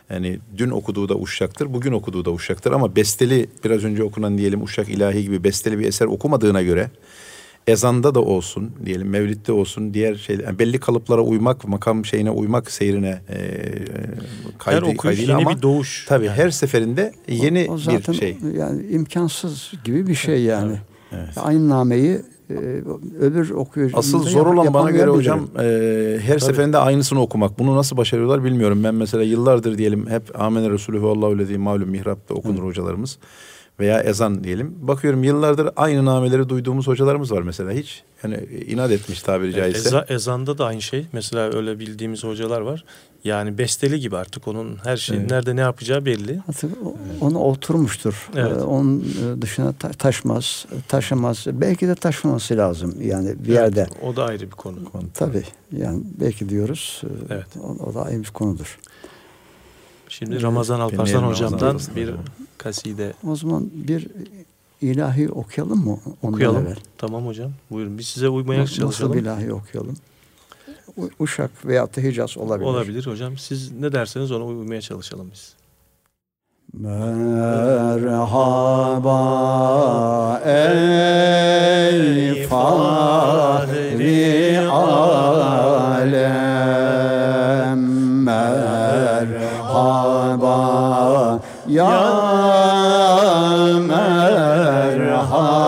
[0.10, 4.64] yani dün okuduğu da Uşşak'tır, bugün okuduğu da Uşşak'tır ama besteli biraz önce okunan diyelim
[4.64, 6.90] Uşşak ilahi gibi besteli bir eser okumadığına göre
[7.68, 12.72] ezanda da olsun diyelim mevlitte olsun diğer şey yani belli kalıplara uymak makam şeyine uymak
[12.72, 13.76] seyrine e, e,
[14.58, 16.06] kaydı, Her okuyuş yeni ama bir doğuş.
[16.08, 16.38] tabii Yani.
[16.38, 18.38] her seferinde yeni O, o zaten bir şey.
[18.58, 20.78] yani imkansız gibi bir şey yani.
[21.12, 21.30] Evet.
[21.38, 22.22] Aynı nameyi
[23.20, 27.60] öbür okuyucu Asıl zor olan bana göre hocam e, her seferinde aynısını okumak.
[27.60, 28.84] Bunu nasıl başarıyorlar bilmiyorum.
[28.84, 33.18] Ben mesela yıllardır diyelim hep Amener Resulü ve Allahu öyle malum mihrapta okunur hocalarımız.
[33.80, 34.76] Veya ezan diyelim.
[34.82, 38.04] Bakıyorum yıllardır aynı nameleri duyduğumuz hocalarımız var mesela hiç.
[38.24, 38.36] Yani
[38.68, 39.88] inat etmiş tabiri caizse.
[39.90, 41.06] Eza, ezanda da aynı şey.
[41.14, 42.84] Mesela öyle bildiğimiz hocalar var.
[43.24, 45.32] Yani besteli gibi artık onun her şey Evet.
[45.32, 46.40] nerede ne yapacağı belli.
[46.50, 48.30] Artık o- ona oturmuştur.
[48.36, 48.52] Evet.
[48.52, 51.46] Ee, Onun e, dışına ta- taşmaz, taşımaz.
[51.52, 53.80] Belki de taşıması lazım yani bir yerde.
[53.80, 54.76] Evet, o da ayrı bir konu.
[55.14, 55.44] Tabii
[55.78, 57.02] yani belki diyoruz.
[57.30, 57.48] e, Evet.
[57.64, 58.80] O, o da ayrı bir konudur.
[60.20, 62.20] Şimdi Ramazan Alparslan Ramazan hocamdan Alparslan bir hocam.
[62.58, 64.08] kaside O zaman bir
[64.82, 66.00] ilahi okuyalım mı?
[66.22, 66.66] Ondan okuyalım.
[66.66, 66.76] evvel?
[66.98, 67.52] Tamam hocam.
[67.72, 67.98] Buyurun.
[67.98, 69.14] Biz size uymaya Nasıl çalışalım.
[69.14, 69.98] bir ilahi okuyalım?
[71.20, 72.68] Uşak veyahut da Hicaz olabilir.
[72.68, 73.38] Olabilir hocam.
[73.38, 75.54] Siz ne derseniz ona uymaya çalışalım biz.
[76.74, 78.02] Merhaba
[80.46, 86.45] ey fahri alem
[89.86, 91.94] Merhaba ya
[93.86, 95.65] merhaba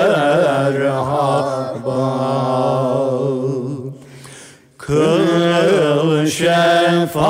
[4.77, 7.27] Kıl şefaat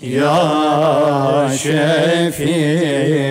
[0.00, 3.23] ya şefial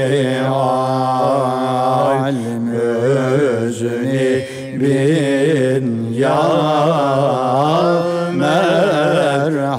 [6.13, 6.45] ya
[8.37, 9.73] merhaba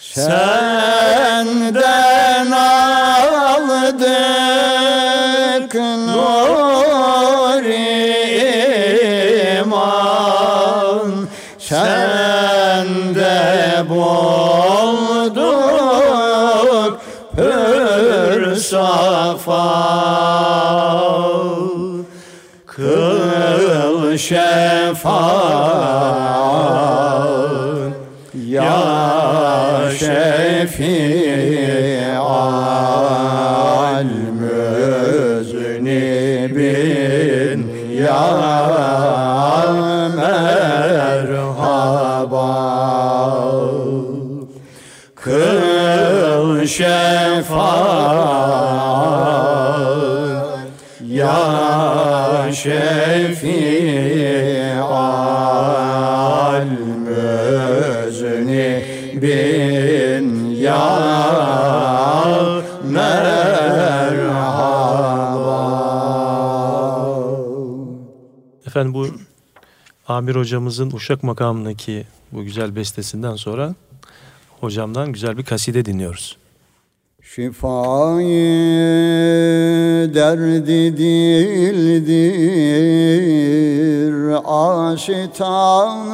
[0.00, 1.52] Senden
[3.52, 4.14] aldık
[6.08, 7.64] nur
[9.52, 13.36] iman Sende
[13.88, 15.32] bulduk
[17.36, 20.31] pür safa
[24.16, 25.12] şefaat
[28.34, 28.82] Ya
[32.72, 34.04] şefi'al
[35.62, 36.40] müznibin
[37.92, 38.28] Ya
[40.16, 41.72] merhaba
[45.14, 47.92] Kıl şefaat
[51.08, 51.71] Ya
[52.54, 54.22] şefi'al
[58.06, 58.66] müznibin
[60.54, 61.02] Ya
[62.84, 63.42] merhaba
[68.66, 69.06] Efendim bu
[70.08, 73.74] Amir hocamızın Uşak makamındaki bu güzel bestesinden sonra
[74.60, 76.36] hocamdan güzel bir kaside dinliyoruz.
[77.34, 78.44] Şifayı
[80.14, 82.12] derdi dildir
[84.44, 86.12] aşitanın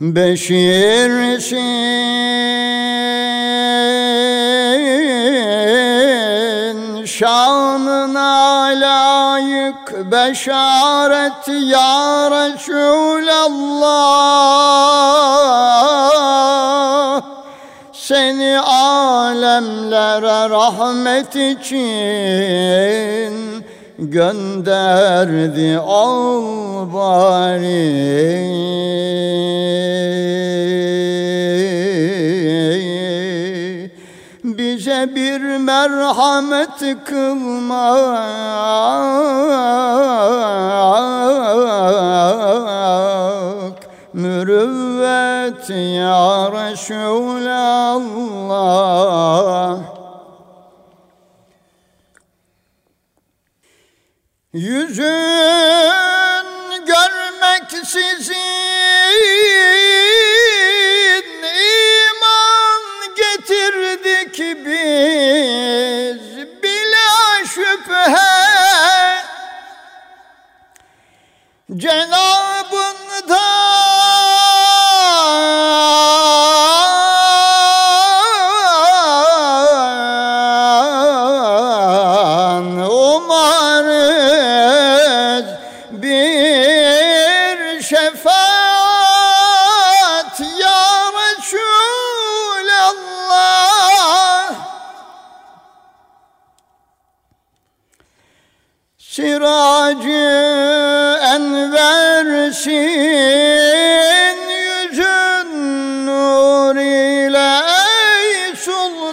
[0.01, 1.59] Beşirsin
[7.07, 13.29] şanına layık beşaret ya Resulallah
[19.59, 23.35] alemlere rahmet için
[23.99, 28.09] gönderdi ol bari.
[34.45, 38.29] Bize bir merhamet kılmak
[44.13, 47.39] mürüvvet ya Resulallah.
[54.53, 55.07] Yüzün
[56.87, 58.35] görmeksizin
[62.05, 62.83] iman
[63.17, 66.23] getirdik biz.
[66.63, 68.05] Bila şüphe
[71.77, 72.38] Cenabından
[102.49, 105.49] enversin yüzün
[106.07, 107.61] nur ile
[108.57, 109.09] sultan.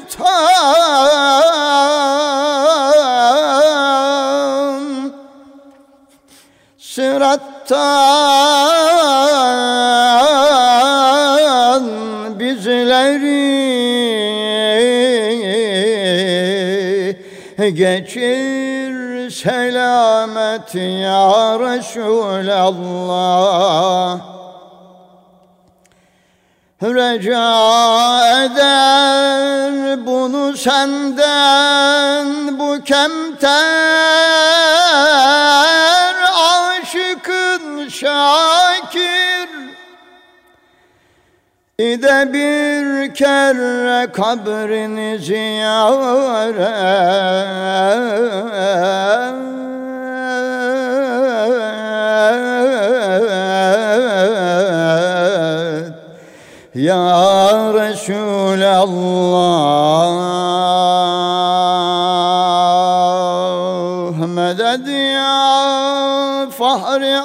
[6.77, 7.59] Sırattan
[12.39, 13.45] bizleri
[17.73, 18.74] geçir
[19.31, 22.75] selamet ya Resulallah.
[26.81, 27.49] Rica
[28.45, 32.27] eder bunu senden
[32.59, 34.14] bu kemter
[42.05, 46.65] de bir kere kabrini ziyaret.
[56.75, 58.27] Ya Resulallah
[64.27, 67.15] Medet ya fahri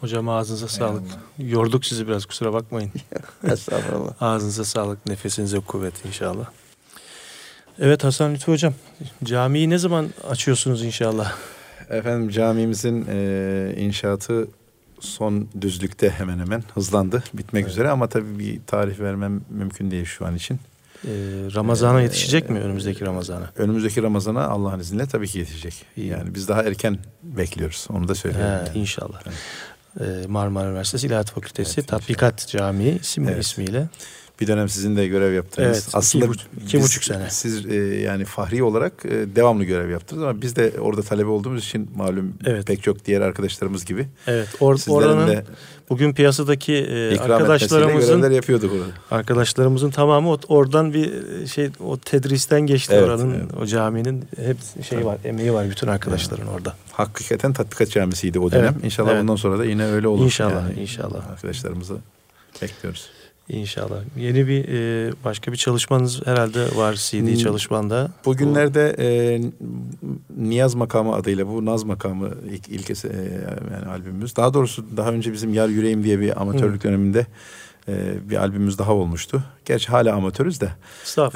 [0.00, 1.02] Hocam ağzınıza sağlık.
[1.38, 2.92] Yorduk sizi biraz kusura bakmayın.
[3.50, 4.12] Estağfurullah.
[4.20, 6.46] Ağzınıza sağlık, nefesinize kuvvet inşallah.
[7.78, 8.74] Evet Hasan Lütfü Hocam,
[9.24, 11.32] camiyi ne zaman açıyorsunuz inşallah?
[11.92, 14.48] Efendim camimizin e, inşaatı
[15.00, 17.22] son düzlükte hemen hemen hızlandı.
[17.34, 20.60] Bitmek üzere ama tabii bir tarih vermem mümkün değil şu an için.
[21.04, 21.08] Ee,
[21.54, 23.50] Ramazan'a yetişecek mi önümüzdeki Ramazan'a?
[23.56, 25.74] Önümüzdeki Ramazan'a Allah'ın izniyle tabii ki yetişecek.
[25.96, 27.86] Yani biz daha erken bekliyoruz.
[27.90, 28.48] Onu da söyleyelim.
[28.48, 28.68] He, yani.
[28.74, 29.22] inşallah.
[30.00, 33.44] Ee, Marmara Üniversitesi İlahiyat Fakültesi Tatbikat Camii isim Evet.
[33.44, 33.88] ismiyle.
[34.42, 35.68] Bir dönem sizin de görev yaptınız.
[35.68, 37.30] Evet, iki Aslında buç- iki biz- buçuk sene.
[37.30, 41.64] Siz e, yani fahri olarak e, devamlı görev yaptınız ama biz de orada talebe olduğumuz
[41.64, 42.66] için malum Evet.
[42.66, 45.44] pek çok diğer arkadaşlarımız gibi Evet, or, sizlerin oranın de
[45.90, 48.84] bugün piyasadaki e, arkadaşlarımızın görevler yapıyorduk orada.
[49.10, 51.12] arkadaşlarımızın tamamı o- oradan bir
[51.46, 53.54] şey o tedristen geçti Evet, oranın evet.
[53.62, 54.56] o caminin hep
[54.88, 56.74] şey var emeği var bütün arkadaşların orada.
[56.92, 58.72] Hakikaten tatbikat camisiydi o dönem.
[58.74, 59.22] Evet, İnşallah evet.
[59.22, 60.24] bundan sonra da yine öyle olur.
[60.24, 61.30] İnşallah, inşallah.
[61.30, 61.94] Arkadaşlarımızı
[62.62, 63.08] bekliyoruz.
[63.48, 63.96] İnşallah.
[64.18, 67.34] Yeni bir e, başka bir çalışmanız herhalde var CD Hmm.
[67.34, 68.10] çalışmanda.
[68.24, 69.06] Bugünlerde e,
[70.36, 74.36] Niyaz makamı adıyla bu Naz makamı ilk, ilk es- e, yani albümümüz.
[74.36, 77.26] Daha doğrusu daha önce bizim Yar Yüreğim diye bir amatörlük döneminde
[77.88, 79.42] e, bir albümümüz daha olmuştu.
[79.64, 80.68] Gerçi hala amatörüz de.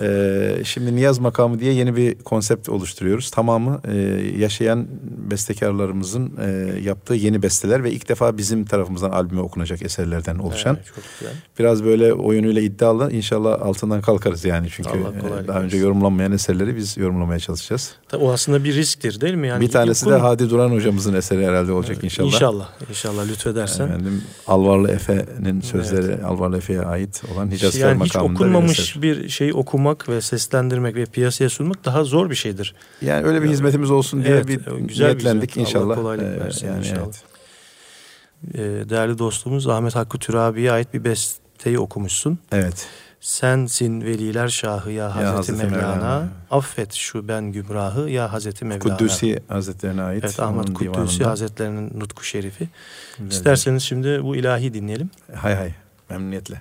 [0.03, 3.31] Ee, şimdi Niyaz Makamı diye yeni bir konsept oluşturuyoruz.
[3.31, 3.97] Tamamı e,
[4.39, 4.87] yaşayan
[5.31, 10.75] bestekarlarımızın e, yaptığı yeni besteler ve ilk defa bizim tarafımızdan albüme okunacak eserlerden oluşan.
[10.75, 11.35] Evet, çok güzel.
[11.59, 13.13] Biraz böyle oyunuyla iddialı.
[13.13, 14.69] İnşallah altından kalkarız yani.
[14.71, 17.95] Çünkü Allah e, daha önce yorumlanmayan eserleri biz yorumlamaya çalışacağız.
[18.09, 19.49] Tabii O aslında bir risktir değil mi?
[19.49, 22.27] Yani bir tanesi de konu- Hadi Duran hocamızın eseri herhalde olacak inşallah.
[22.33, 22.69] İnşallah.
[22.91, 23.85] İnşallah lütfedersen.
[23.87, 29.03] Efendim Alvarlı Efe'nin sözleri Alvarlı Efe'ye ait olan Hicazkar yani hiç bir okunmamış eser.
[29.03, 32.75] bir şeyi okumak ve seslendirmek ve piyasaya sunmak daha zor bir şeydir.
[33.03, 35.67] Yani öyle bir hizmetimiz olsun diye Evet, bir güzel bir niyetlendik hizmet.
[35.67, 35.95] Allah inşallah.
[35.97, 37.01] kolaylık Ee, versin yani inşallah.
[37.05, 37.23] evet.
[38.55, 42.39] Ee, değerli dostumuz Ahmet Hakkı Türabi'ye ait bir besteyi okumuşsun.
[42.53, 42.87] Evet.
[43.27, 45.95] Sensin veliler şahı ya Hazreti, Hazreti Mevlana.
[45.97, 46.29] Mevlana.
[46.51, 48.97] Affet şu ben gümrahı ya Hazreti Mevlana.
[48.97, 50.25] Kudüs'i Hazretlerine ait.
[50.25, 51.31] Evet Ahmet onun Kudüs'ü divanında.
[51.31, 52.69] Hazretlerinin nutku şerifi.
[53.19, 53.31] Güzel.
[53.31, 55.11] İsterseniz şimdi bu ilahi dinleyelim.
[55.35, 55.73] Hay hay.
[56.11, 56.61] Memnuniyetle.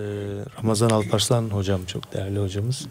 [0.63, 2.87] Ramazan Alparslan hocam çok değerli hocamız.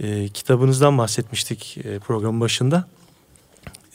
[0.00, 2.88] E, kitabınızdan bahsetmiştik e, programın başında.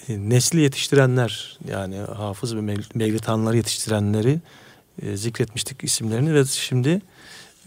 [0.10, 4.40] E, nesli yetiştirenler yani hafız ve mev- mevlid hanları yetiştirenleri
[5.02, 6.90] e, zikretmiştik isimlerini ve şimdi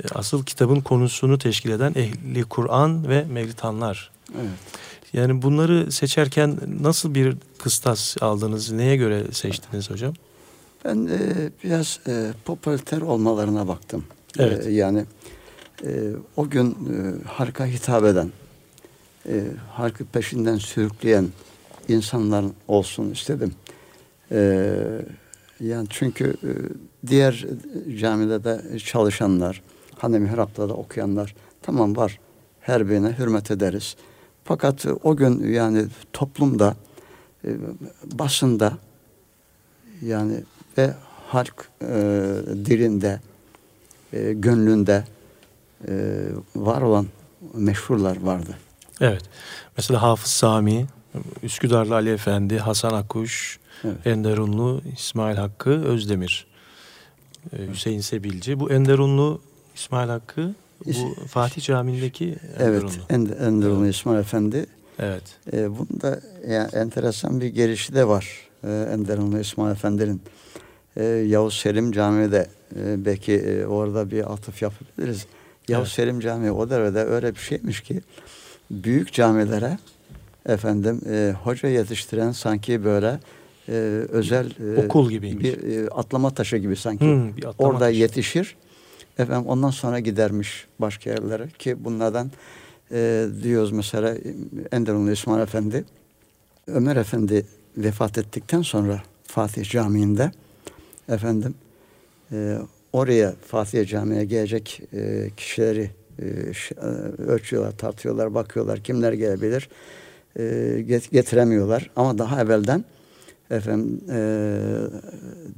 [0.04, 4.10] e, asıl kitabın konusunu teşkil eden ehli Kur'an ve mevlid hanlar.
[4.34, 4.50] Evet.
[5.12, 8.70] Yani bunları seçerken nasıl bir kıstas aldınız?
[8.70, 10.14] Neye göre seçtiniz hocam?
[10.84, 14.04] Ben e, biraz e, popüler olmalarına baktım.
[14.38, 14.66] Evet.
[14.66, 15.04] E, yani
[15.84, 18.32] e, o gün e, halka hitap eden,
[19.28, 21.28] e, halkı peşinden sürükleyen
[21.88, 23.54] insanlar olsun istedim.
[24.30, 24.70] E,
[25.60, 26.50] yani çünkü e,
[27.06, 27.46] diğer
[27.98, 29.62] camide de çalışanlar,
[29.98, 32.18] hani mihrapta da okuyanlar tamam var.
[32.60, 33.96] Her birine hürmet ederiz.
[34.44, 36.76] Fakat e, o gün yani toplumda,
[37.44, 37.50] e,
[38.04, 38.78] basında
[40.02, 40.42] yani
[40.78, 40.94] ve
[41.26, 41.86] halk e,
[42.64, 43.20] dilinde,
[44.12, 45.04] e, gönlünde
[45.88, 45.92] e,
[46.56, 47.06] var olan
[47.54, 48.58] meşhurlar vardı.
[49.00, 49.22] Evet.
[49.76, 50.86] Mesela Hafız Sami,
[51.42, 54.06] Üsküdarlı Ali Efendi, Hasan Akkuş, Evet.
[54.06, 56.46] Enderunlu, İsmail Hakkı, Özdemir,
[57.52, 58.60] e, Hüseyin Sebilci.
[58.60, 59.40] Bu Enderunlu
[59.74, 60.54] İsmail Hakkı,
[60.86, 62.92] bu Fatih Camii'ndeki Evet, Enderunlu.
[63.10, 64.66] End Enderunlu İsmail Efendi.
[64.98, 65.22] Evet.
[65.52, 68.48] E, bunda yani enteresan bir gelişi de var.
[68.64, 70.22] E, Enderunlu İsmail Efendi'nin.
[70.96, 75.26] E, Yavuz Selim Camii'de e, belki e, orada bir atıf yapabiliriz.
[75.68, 75.94] Yavuz Evet.
[75.96, 78.00] Selim Camii o devrede öyle bir şeymiş ki
[78.70, 79.78] büyük camilere
[80.46, 83.20] efendim e, hoca yetiştiren sanki böyle
[83.68, 83.72] e,
[84.08, 85.44] özel e, Okul gibiymiş.
[85.44, 87.04] bir e, atlama taşı gibi sanki.
[87.04, 87.98] Hmm, bir atlama Orada taşı.
[87.98, 88.56] yetişir.
[89.18, 92.30] Efendim ondan sonra gidermiş başka yerlere ki bunlardan
[92.92, 94.14] e, diyoruz mesela
[94.72, 95.84] Enderunlu İsmail Efendi
[96.66, 100.30] Ömer Efendi vefat ettikten sonra Fatih Camii'nde
[101.08, 101.54] efendim
[102.32, 102.58] e,
[102.92, 106.86] oraya Fatih Camii'ye gelecek e, kişileri e, e,
[107.22, 109.68] ölçüyorlar, tartıyorlar, bakıyorlar kimler gelebilir
[110.36, 110.42] e,
[110.88, 112.84] get- getiremiyorlar ama daha evvelden
[113.50, 114.20] efendim e,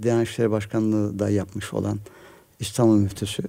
[0.02, 1.98] Diyanet İşleri Başkanlığı da yapmış olan
[2.60, 3.42] İstanbul Müftüsü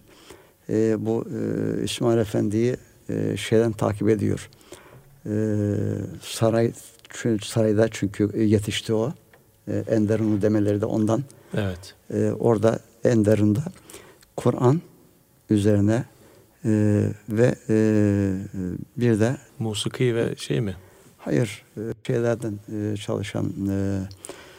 [0.70, 2.78] e, bu e, İsmail Efendi'yi
[3.10, 4.50] e, şeyden takip ediyor.
[5.26, 5.32] e,
[6.22, 6.72] saray
[7.10, 9.14] çünkü sarayda çünkü yetişti o.
[9.68, 11.24] E, Enderun'u demeleri de ondan.
[11.54, 11.96] Evet.
[12.14, 13.64] E, orada Enderun'da
[14.38, 14.82] Kur'an
[15.50, 16.04] üzerine
[16.66, 17.76] e, ve e,
[18.98, 20.76] bir de Musiki ve şey mi?
[21.26, 24.00] hayır e, şeylerden e, çalışan e,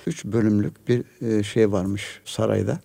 [0.06, 1.04] üç bölümlük bir
[1.44, 2.78] şey varmış sarayda.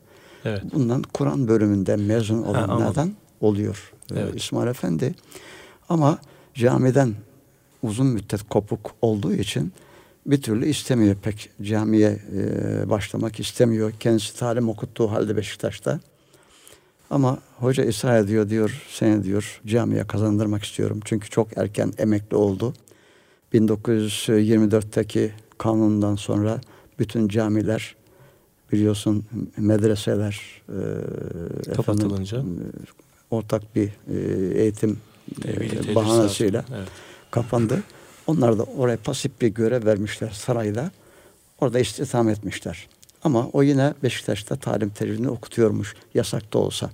[0.45, 0.63] Evet.
[0.73, 3.15] Bundan Kur'an bölümünden mezun olanlardan anladım.
[3.41, 4.35] oluyor Evet.
[4.35, 5.15] İsmail Efendi.
[5.89, 6.19] Ama
[6.53, 7.13] camiden
[7.83, 9.73] uzun müddet kopuk olduğu için
[10.27, 13.91] bir türlü istemiyor pek camiye e, başlamak istemiyor.
[13.99, 15.99] Kendisi talim okuttuğu halde Beşiktaş'ta.
[17.09, 20.99] Ama hoca ısrar ediyor diyor seni diyor camiye kazandırmak istiyorum.
[21.05, 22.73] Çünkü çok erken emekli oldu.
[23.53, 26.61] 1924'teki kanundan sonra
[26.99, 27.95] bütün camiler
[28.71, 29.25] biliyorsun
[29.57, 32.37] medreseler e, Kapatılınca.
[32.37, 32.85] efendim, e,
[33.31, 34.17] ortak bir e,
[34.61, 34.97] eğitim
[35.45, 36.87] e, bahanesiyle Evet.
[37.31, 37.83] kapandı.
[38.27, 40.91] Onlar da oraya pasif bir görev vermişler sarayda.
[41.59, 42.87] Orada istihdam etmişler.
[43.23, 46.89] Ama o yine Beşiktaş'ta talim tecrübini okutuyormuş yasak da olsa.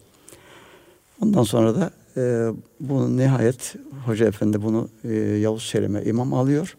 [1.21, 3.75] Ondan sonra da e, bu nihayet
[4.05, 6.77] Hoca Efendi bunu e, Yavuz Selim'e imam alıyor.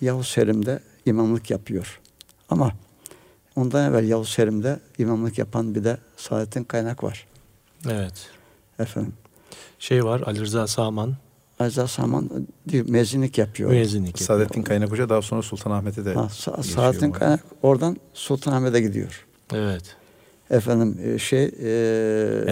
[0.00, 2.00] Yavuz Selim de imamlık yapıyor.
[2.48, 2.72] Ama
[3.56, 7.26] ondan evvel Yavuz Selim'de imamlık yapan bir de Saadettin Kaynak var.
[7.90, 8.30] Evet.
[8.78, 9.12] Efendim.
[9.78, 11.16] Şey var Ali Rıza Saman
[11.58, 12.30] Aziz Saman
[12.68, 13.70] diyor, mezinlik yapıyor.
[13.70, 14.26] müezzinlik yapıyor.
[14.26, 17.10] Saadettin Kaynak Hoca daha sonra Sultanahmet'e de Ha, Sa- Saadettin?
[17.12, 19.26] Kaynak oradan Sultanahmet'e gidiyor.
[19.54, 19.82] Evet.
[20.50, 22.44] Efendim e, şey e,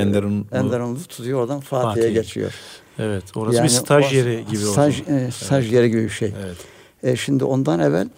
[0.52, 2.14] Enderunlu tutuyor oradan Fatih'e Fatih.
[2.14, 2.54] geçiyor.
[2.98, 3.36] Evet.
[3.36, 4.72] Orası Yani bir staj o- yeri gibi oldu.
[4.72, 6.34] Staj, e, staj yeri gibi bir şey.
[6.44, 6.56] Evet.
[7.02, 8.08] E, şimdi ondan evvel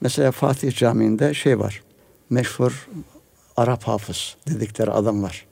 [0.00, 1.82] mesela Fatih Camii'nde şey var.
[2.30, 2.88] Meşhur
[3.56, 5.46] Arap hafız dedikleri adam var.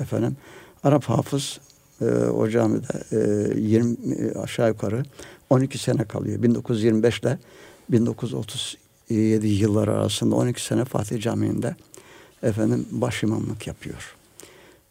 [0.00, 0.36] Efendim
[0.84, 1.60] Arap hafız
[2.00, 5.02] e, o camide e, 20 e, aşağı yukarı
[5.50, 6.42] 12 sene kalıyor.
[6.42, 7.38] 1925 ile
[7.90, 11.76] 1937 yılları arasında 12 sene Fatih Camii'nde
[12.42, 14.16] efendim baş imamlık yapıyor.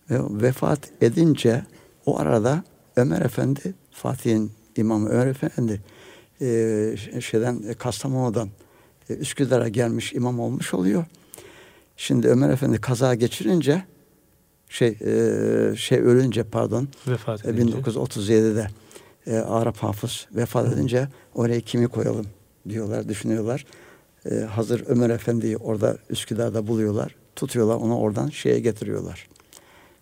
[0.10, 1.66] Ve vefat edince
[2.06, 2.64] o arada
[2.95, 5.82] Ömer Efendi Fatih'in imamı Ömer Efendi
[6.41, 8.49] e, şeyden e, Kastamonu'dan
[9.10, 11.06] e, Üsküdar'a gelmiş imam olmuş oluyor.
[11.97, 13.84] Şimdi Ömer Efendi kaza geçirince
[14.74, 17.78] şey e, şey ölünce pardon Vefat e, edince.
[17.78, 18.67] 1937'de
[19.28, 22.26] e, Arap hafız vefat edince oraya kimi koyalım
[22.69, 23.65] diyorlar, düşünüyorlar.
[24.32, 27.15] E, hazır Ömer Efendi'yi orada Üsküdar'da buluyorlar.
[27.36, 29.28] Tutuyorlar onu oradan şeye getiriyorlar.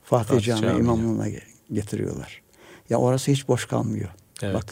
[0.03, 0.80] Fatih, Fatih Camii Camii'ne.
[0.80, 1.41] imamlığına ge-
[1.72, 2.41] getiriyorlar.
[2.89, 4.09] Ya orası hiç boş kalmıyor.
[4.43, 4.55] Evet.
[4.55, 4.65] Bak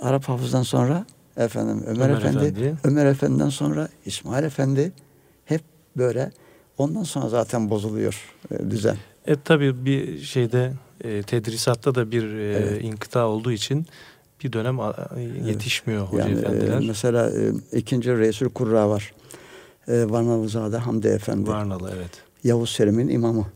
[0.00, 1.06] Arap hafızdan sonra
[1.36, 2.76] efendim Ömer, Ömer Efendi, Efendi.
[2.84, 4.92] Ömer Efendi'den sonra İsmail Efendi
[5.44, 5.62] hep
[5.96, 6.32] böyle
[6.78, 8.96] ondan sonra zaten bozuluyor e, düzen.
[9.26, 10.72] E tabii bir şeyde
[11.04, 12.84] e, tedrisatta da bir e, Evet.
[12.84, 13.86] inkıta olduğu için
[14.44, 14.94] bir dönem a-
[15.44, 16.82] yetişmiyor hoca Yani e, efendiler.
[16.86, 19.12] mesela e, ikinci Resul Kurra var.
[19.88, 21.50] E, Varnalızade Hamdi Efendi.
[21.50, 22.10] Varnalı evet.
[22.44, 23.46] Yavuz Selim'in imamı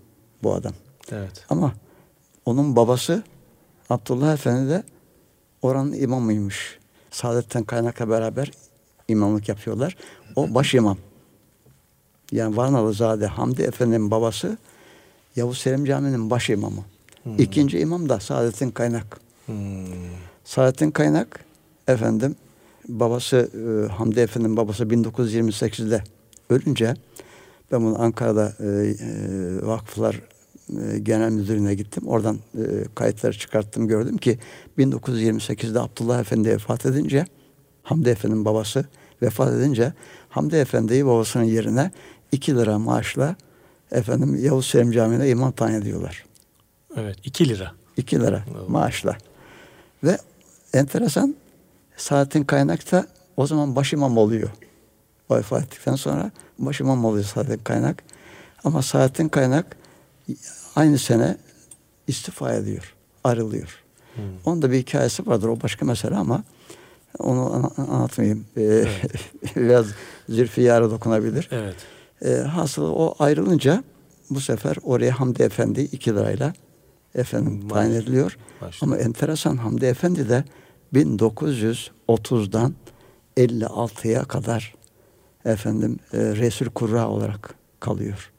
[0.43, 0.73] bu adam.
[1.13, 1.45] Evet.
[1.49, 1.73] Ama
[2.45, 3.23] onun babası
[3.91, 4.83] Abdullah Efendi de
[5.63, 6.79] oranın imamıymış.
[7.11, 8.51] Saadet'ten kaynakla beraber
[9.09, 9.97] imamlık yapıyorlar.
[10.37, 10.99] O baş imam.
[12.33, 14.59] Yani Varnalızade Hamdi Efendi'nin babası
[15.37, 16.85] Yavuz Selim Camii'nin baş imamı.
[17.23, 17.35] Hmm.
[17.39, 19.21] İkinci imam da Saadettin Kaynak.
[19.47, 19.57] Hmm.
[20.45, 21.45] Saadettin Kaynak
[21.89, 22.37] efendim
[22.89, 26.03] babası e, Hamdi Efendi'nin babası 1928'de
[26.51, 26.95] ölünce
[27.73, 30.21] ben bunu Ankara'da e, e, vakıflar
[30.69, 32.03] e, genel müdürlüğüne gittim.
[32.07, 32.65] Oradan e,
[32.95, 34.39] kayıtları çıkarttım gördüm ki
[34.79, 37.27] 1928'de Abdullah Efendi vefat edince
[37.83, 38.85] Hamdi Efendi'nin babası
[39.23, 39.93] vefat edince
[40.29, 41.91] Hamdi Efendi'yi babasının yerine
[42.33, 43.37] 2 lira maaşla
[43.93, 46.25] efendim Yavuz Selim Camii'ne imam tayin ediyorlar.
[46.97, 47.17] Evet.
[47.25, 47.73] 2 lira.
[47.97, 48.69] 2 lira Evet.
[48.69, 49.17] maaşla.
[50.05, 50.19] Ve
[50.75, 51.37] enteresan
[51.97, 53.07] Saadettin Kaynak da
[53.37, 54.51] o zaman başimam oluyor.
[55.31, 58.03] Vefat ettikten sonra başimam oluyor Saadettin Kaynak.
[58.65, 59.77] Ama Saadettin Kaynak
[60.77, 61.37] aynı sene
[62.07, 62.95] istifa ediyor.
[63.25, 63.83] Ayrılıyor.
[64.15, 64.23] Hmm.
[64.45, 65.49] Onun da bir hikayesi vardır.
[65.49, 66.45] O başka mesele ama
[67.19, 68.47] onu anlatmayayım.
[68.57, 68.85] Ee,
[69.57, 69.87] biraz
[70.29, 71.49] zülfiyara dokunabilir.
[71.53, 71.77] Evet.
[72.25, 73.85] E, hasılı o ayrılınca
[74.31, 76.53] bu sefer oraya Hamdi Efendi 2 lirayla
[77.15, 77.69] efendim Vay.
[77.69, 78.37] tayin ediliyor.
[78.61, 78.79] Başladı.
[78.83, 80.45] Ama enteresan Hamdi Efendi de
[80.95, 82.75] 1930'dan
[83.37, 84.75] 56'ya kadar
[85.45, 88.33] efendim e, Resul Kurra olarak kalıyor.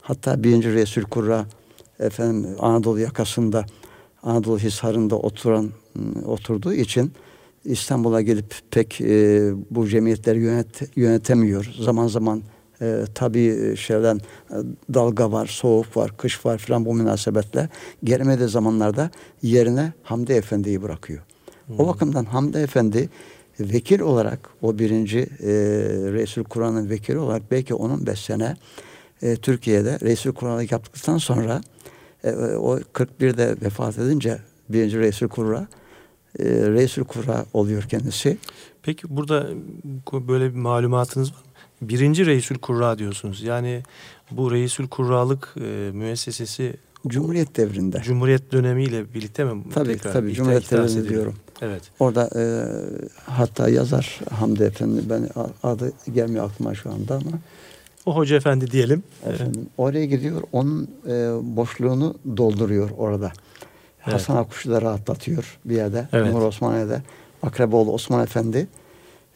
[0.00, 1.46] Hatta birinci Resul Kurra
[1.98, 3.66] efendim Anadolu yakasında
[4.22, 7.12] Anadolu Hisarı'nda oturan ım, oturduğu için
[7.64, 11.72] İstanbul'a gelip pek e, bu cemiyetleri yönet, yönetemiyor.
[11.80, 12.42] Zaman zaman
[12.80, 14.16] e, tabii şeyden
[14.50, 14.56] e,
[14.94, 17.68] dalga var, soğuk var, kış var filan bu münasebetle
[18.04, 19.10] gelmediği zamanlarda
[19.42, 21.22] yerine Hamdi Efendi'yi bırakıyor.
[21.78, 23.08] O bakımdan Hamdi Efendi
[23.60, 25.52] vekil olarak o birinci e,
[26.12, 28.56] Resul Kur'an'ın vekili olarak belki 10-15 sene
[29.22, 31.60] e, Türkiye'de Resul Kur'an'ı yaptıktan sonra
[32.24, 35.68] e, o 41'de vefat edince birinci Resul Kur'a
[36.38, 38.38] e, Resul Kur'a oluyor kendisi.
[38.82, 39.46] Peki burada
[40.12, 41.42] böyle bir malumatınız var mı?
[41.82, 43.42] Birinci Reisül Kurra diyorsunuz.
[43.42, 43.82] Yani
[44.30, 46.74] bu Reisül Kurralık e, müessesesi
[47.06, 48.00] Cumhuriyet devrinde.
[48.04, 49.64] Cumhuriyet dönemiyle birlikte mi?
[49.74, 51.34] Tabii tekrar tabii Cumhuriyet devrinde diyorum.
[51.62, 51.82] Evet.
[51.98, 52.44] Orada e,
[53.30, 55.28] hatta yazar Hamdi Efendi ben
[55.62, 57.38] adı gelmiyor aklıma şu anda ama
[58.06, 59.02] O hoca efendi diyelim.
[59.26, 61.10] efendim oraya gidiyor onun e,
[61.56, 63.32] boşluğunu dolduruyor orada.
[64.04, 64.14] Evet.
[64.14, 66.08] Hasan Akuş'u da rahatlatıyor bir yerde.
[66.12, 66.32] Evet.
[66.32, 67.02] Nur Osmaniye'de.
[67.42, 68.66] Akreboğlu Osman Efendi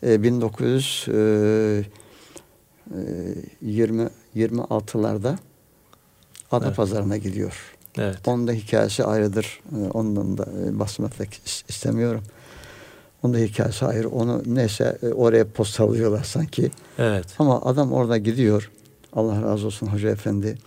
[0.03, 0.23] e,
[2.91, 5.37] 1920 26'larda
[6.53, 7.77] Adapazarı'na gidiyor.
[7.99, 8.19] Evet.
[8.29, 9.61] Onun da hikayesi ayrıdır.
[9.77, 10.47] Ee, Ondan da
[10.79, 12.23] bahsetmek is- istemiyorum.
[13.23, 14.09] Onun da hikayesi ayrı.
[14.09, 16.71] Onu neyse e, oraya postalıyorlar sanki.
[16.99, 17.25] Evet.
[17.39, 18.71] Ama adam orada gidiyor.
[19.13, 20.59] Allah razı olsun Hoca Efendi.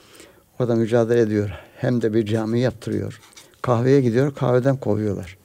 [0.60, 1.50] Orada mücadele ediyor.
[1.78, 3.20] Hem de bir cami yaptırıyor.
[3.62, 4.36] Kahveye gidiyor.
[4.36, 5.38] Kahveden kovuyorlar.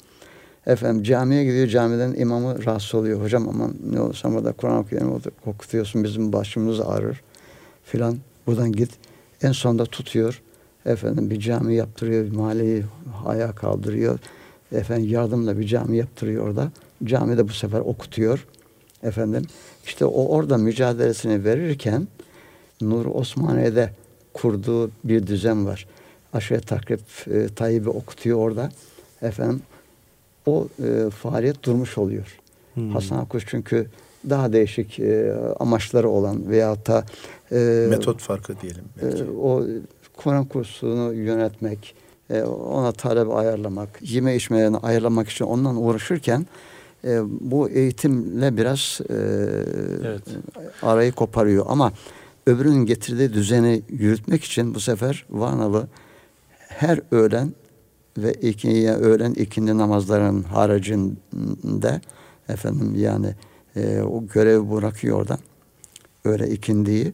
[0.68, 1.66] Efendim camiye gidiyor.
[1.66, 3.22] Camiden imamı rahatsız oluyor.
[3.22, 5.32] Hocam aman ne olursa burada Kur'an okuyorsun.
[5.46, 7.20] Okutuyorsun bizim başımız ağrır.
[7.84, 8.16] Filan.
[8.46, 8.90] Buradan git.
[9.42, 10.42] En sonunda tutuyor.
[10.86, 12.32] Efendim bir cami yaptırıyor.
[12.32, 12.84] Mahalleyi
[13.26, 14.18] ayağa kaldırıyor.
[14.72, 16.70] Efendim yardımla bir cami yaptırıyor orada.
[17.04, 18.46] Camide bu sefer okutuyor.
[19.02, 19.46] Efendim
[19.84, 22.08] işte o orada mücadelesini verirken
[22.80, 23.90] Nur Osmaniye'de
[24.34, 25.86] kurduğu bir düzen var.
[26.32, 26.98] Aşire takrib
[27.30, 28.70] e, Tayyip'i okutuyor orada.
[29.22, 29.62] Efendim
[30.48, 32.38] o e, faaliyet durmuş oluyor.
[32.74, 32.90] Hmm.
[32.90, 33.86] Hasan Akkuş çünkü
[34.30, 37.04] daha değişik e, amaçları olan veyahut da
[37.52, 38.84] e, Metot farkı diyelim.
[39.02, 39.22] belki.
[39.22, 39.66] e, o
[40.16, 41.94] Kur'an kursunu yönetmek,
[42.30, 46.46] e, ona talep ayarlamak, yeme içmelerini ayarlamak için ondan uğraşırken
[47.04, 49.14] e, bu eğitimle biraz e,
[50.06, 50.22] Evet.
[50.82, 51.66] arayı koparıyor.
[51.68, 51.92] Ama
[52.46, 55.86] öbürünün getirdiği düzeni yürütmek için bu sefer Varnalı
[56.58, 57.52] her öğlen
[58.18, 62.00] ve ikinci öğlen ikindi namazlarının haricinde
[62.48, 63.34] efendim yani
[63.76, 65.38] e, o görevi bırakıyor orada.
[66.24, 67.12] Öyle ikindiyi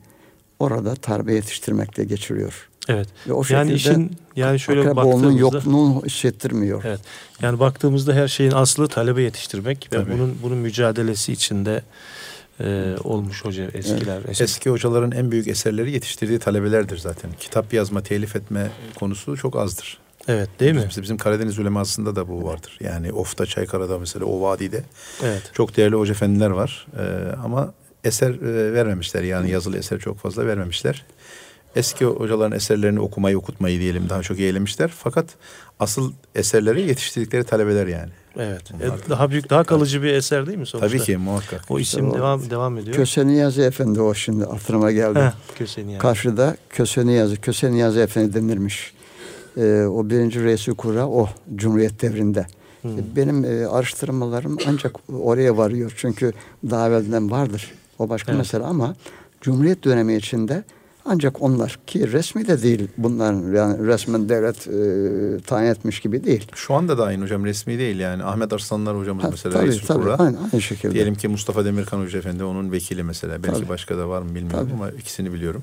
[0.58, 2.68] orada tarbiye yetiştirmekle geçiriyor.
[2.88, 3.08] Evet.
[3.28, 6.82] Ve o Yani işin yani şöyle baktığımızda yokluğunu hissettirmiyor.
[6.84, 7.00] Evet.
[7.42, 10.12] Yani baktığımızda her şeyin aslı talebe yetiştirmek ve Tabii.
[10.12, 11.82] bunun bunun mücadelesi içinde
[12.60, 14.20] e, olmuş hoca eskiler.
[14.28, 17.30] Eski, Eski hocaların en büyük eserleri yetiştirdiği talebelerdir zaten.
[17.40, 19.98] Kitap yazma, telif etme konusu çok azdır.
[20.28, 20.84] Evet, değil mi?
[20.88, 22.78] Bizim, bizim Karadeniz ulemasında da bu vardır.
[22.80, 24.82] Yani Of'ta, Çaykara'da mesela o vadide
[25.24, 25.42] Evet.
[25.52, 26.86] çok değerli hoca efendiler var.
[26.98, 27.02] Ee,
[27.44, 29.22] ama eser e, vermemişler.
[29.22, 31.04] Yani yazılı eser çok fazla vermemişler.
[31.76, 34.92] Eski hocaların eserlerini okumayı, okutmayı diyelim daha çok eğlemişler.
[34.98, 35.26] Fakat
[35.80, 38.10] asıl eserleri yetiştirdikleri talebeler yani.
[38.38, 38.62] Evet.
[38.72, 40.88] Bunlar E, daha büyük, daha kalıcı bir eser değil mi sonuçta?
[40.88, 41.64] Tabii ki muhakkak.
[41.70, 42.96] O isim o- devam devam ediyor.
[42.96, 45.18] Köse Niyazi Efendi o şimdi hatırıma geldi.
[45.18, 46.00] Heh, Köseni yani.
[46.00, 48.92] Karşıda Köse Niyazi, Köse Niyazi Efendi denirmiş.
[49.56, 52.46] Ee, o birinci reisi kura o Cumhuriyet devrinde.
[52.82, 52.90] Hmm.
[53.16, 54.92] Benim e, araştırmalarım ancak
[55.22, 55.92] oraya varıyor.
[55.96, 56.32] Çünkü
[56.70, 57.72] daha evvelden vardır.
[57.98, 58.38] O başka Evet.
[58.38, 58.94] mesele ama
[59.40, 60.64] Cumhuriyet dönemi içinde
[61.04, 66.46] ancak onlar ki resmi de değil bunların yani resmen devlet e, tayin etmiş gibi değil.
[66.54, 68.24] Şu anda da aynı hocam resmi değil yani.
[68.24, 70.14] Ahmet Arslanlar hocamız Ha, mesela tabii reis tabii kurra.
[70.18, 70.94] aynı, aynı şekilde.
[70.94, 73.42] Diyelim ki Mustafa Demirkan Hoca Efendi onun vekili mesela.
[73.42, 73.68] Belki Tabii.
[73.68, 74.72] başka da var mı bilmiyorum Tabii.
[74.82, 75.62] ama ikisini biliyorum.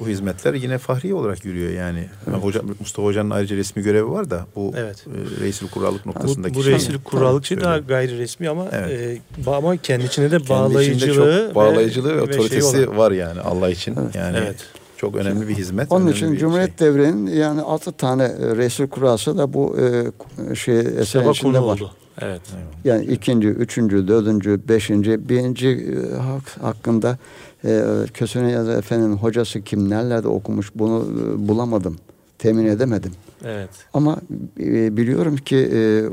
[0.00, 2.08] Bu hizmetler yine fahri olarak yürüyor yani.
[2.42, 5.06] Hoca, Mustafa Hoca'nın ayrıca resmi görevi var da bu Evet.
[5.06, 9.20] e, reisil kurallık noktasındaki Bu, bu şey- reislik kurallık şey daha gayri resmi ama Evet.
[9.46, 12.98] e, ama kendi içinde de Kendi içinde bağlayıcılığı çok bağlayıcılığı ve, şey otoritesi olan.
[12.98, 13.96] var yani Allah için.
[14.14, 14.56] Yani Evet.
[14.96, 15.92] çok önemli bir hizmet.
[15.92, 16.88] Onun için Cumhuriyet şey.
[16.88, 21.64] devrinin yani altı tane e, resul kurası da bu e, şey Kitaba içinde var.
[21.74, 21.90] oldu.
[22.22, 22.40] Evet.
[22.84, 27.18] Yani ikinci, üçüncü, dördüncü, beşinci, birinci e, hak, hakkında
[27.64, 27.82] e,
[28.14, 31.96] Kösene Yazı Efendi'nin hocası kim, nerelerde okumuş bunu e, bulamadım,
[32.38, 33.12] temin edemedim.
[33.44, 33.70] Evet.
[33.94, 34.18] Ama
[34.60, 36.04] e, biliyorum ki e,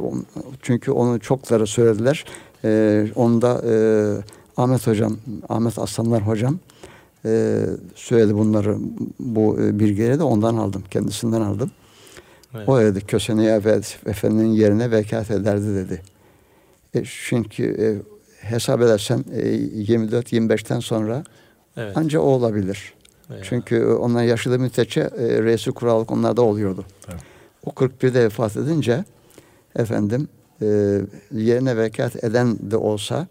[0.61, 2.25] çünkü onu çokları söylediler.
[2.63, 3.73] E, onda e,
[4.57, 5.17] Ahmet Hocam,
[5.49, 6.59] Ahmet Aslanlar Hocam
[7.25, 7.61] e,
[7.95, 8.77] söyledi bunları.
[9.19, 11.71] Bu e, bilgileri de ondan aldım, kendisinden aldım.
[12.55, 12.69] Evet.
[12.69, 13.61] O dedi Kösene
[14.05, 16.01] Efendi'nin yerine vekalet ederdi dedi.
[16.93, 21.23] E, çünkü e, hesap edersen e, 24-25'ten sonra
[21.77, 21.97] Evet.
[21.97, 22.93] anca o olabilir.
[23.31, 23.45] Evet.
[23.49, 26.85] Çünkü onlar yaşadığı müddetçe e, reisi kurallık onlarda oluyordu.
[27.09, 27.21] Evet.
[27.65, 29.05] O 41'de vefat edince
[29.75, 30.27] efendim
[30.61, 30.65] e,
[31.31, 33.27] yerine vekalet eden de olsa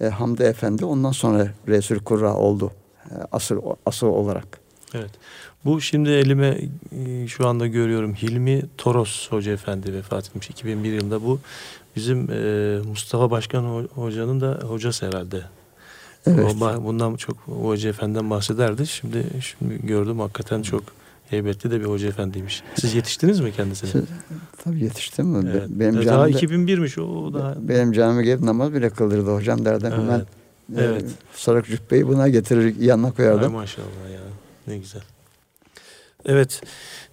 [0.00, 2.72] e, Hamdi Efendi ondan sonra Resul Kurra oldu.
[3.10, 4.46] E, asıl asıl olarak.
[4.94, 5.10] Evet.
[5.64, 6.58] Bu şimdi elime
[6.92, 11.40] e, şu anda görüyorum Hilmi Toros Hoca Efendi vefat etmiş 2001 yılında bu
[11.96, 15.42] Bizim e, Mustafa Başkan Ho- Hoca'nın da hocası herhalde.
[16.26, 16.56] Evet.
[16.62, 18.86] O bundan çok o Hoca Efendi'den bahsederdi.
[18.86, 20.82] Şimdi şimdi gördüm hakikaten çok
[21.30, 22.62] heybetli de bir Hoca Efendiymiş.
[22.80, 23.90] Siz yetiştiniz mi kendisine?
[23.90, 24.02] Siz-
[24.64, 25.46] Tabii yetiştim?
[25.46, 25.62] Evet.
[25.68, 27.54] Benim daha camide, 2001'miş o, daha.
[27.68, 29.98] benim cami gelip namaz bile kıldırdı hocam derdim Evet.
[29.98, 30.22] hemen.
[30.76, 31.02] Evet.
[31.02, 33.52] E, sarık cübbeyi buna getirir yanına Ay koyardım.
[33.52, 34.20] maşallah ya.
[34.66, 35.02] Ne güzel.
[36.26, 36.60] Evet.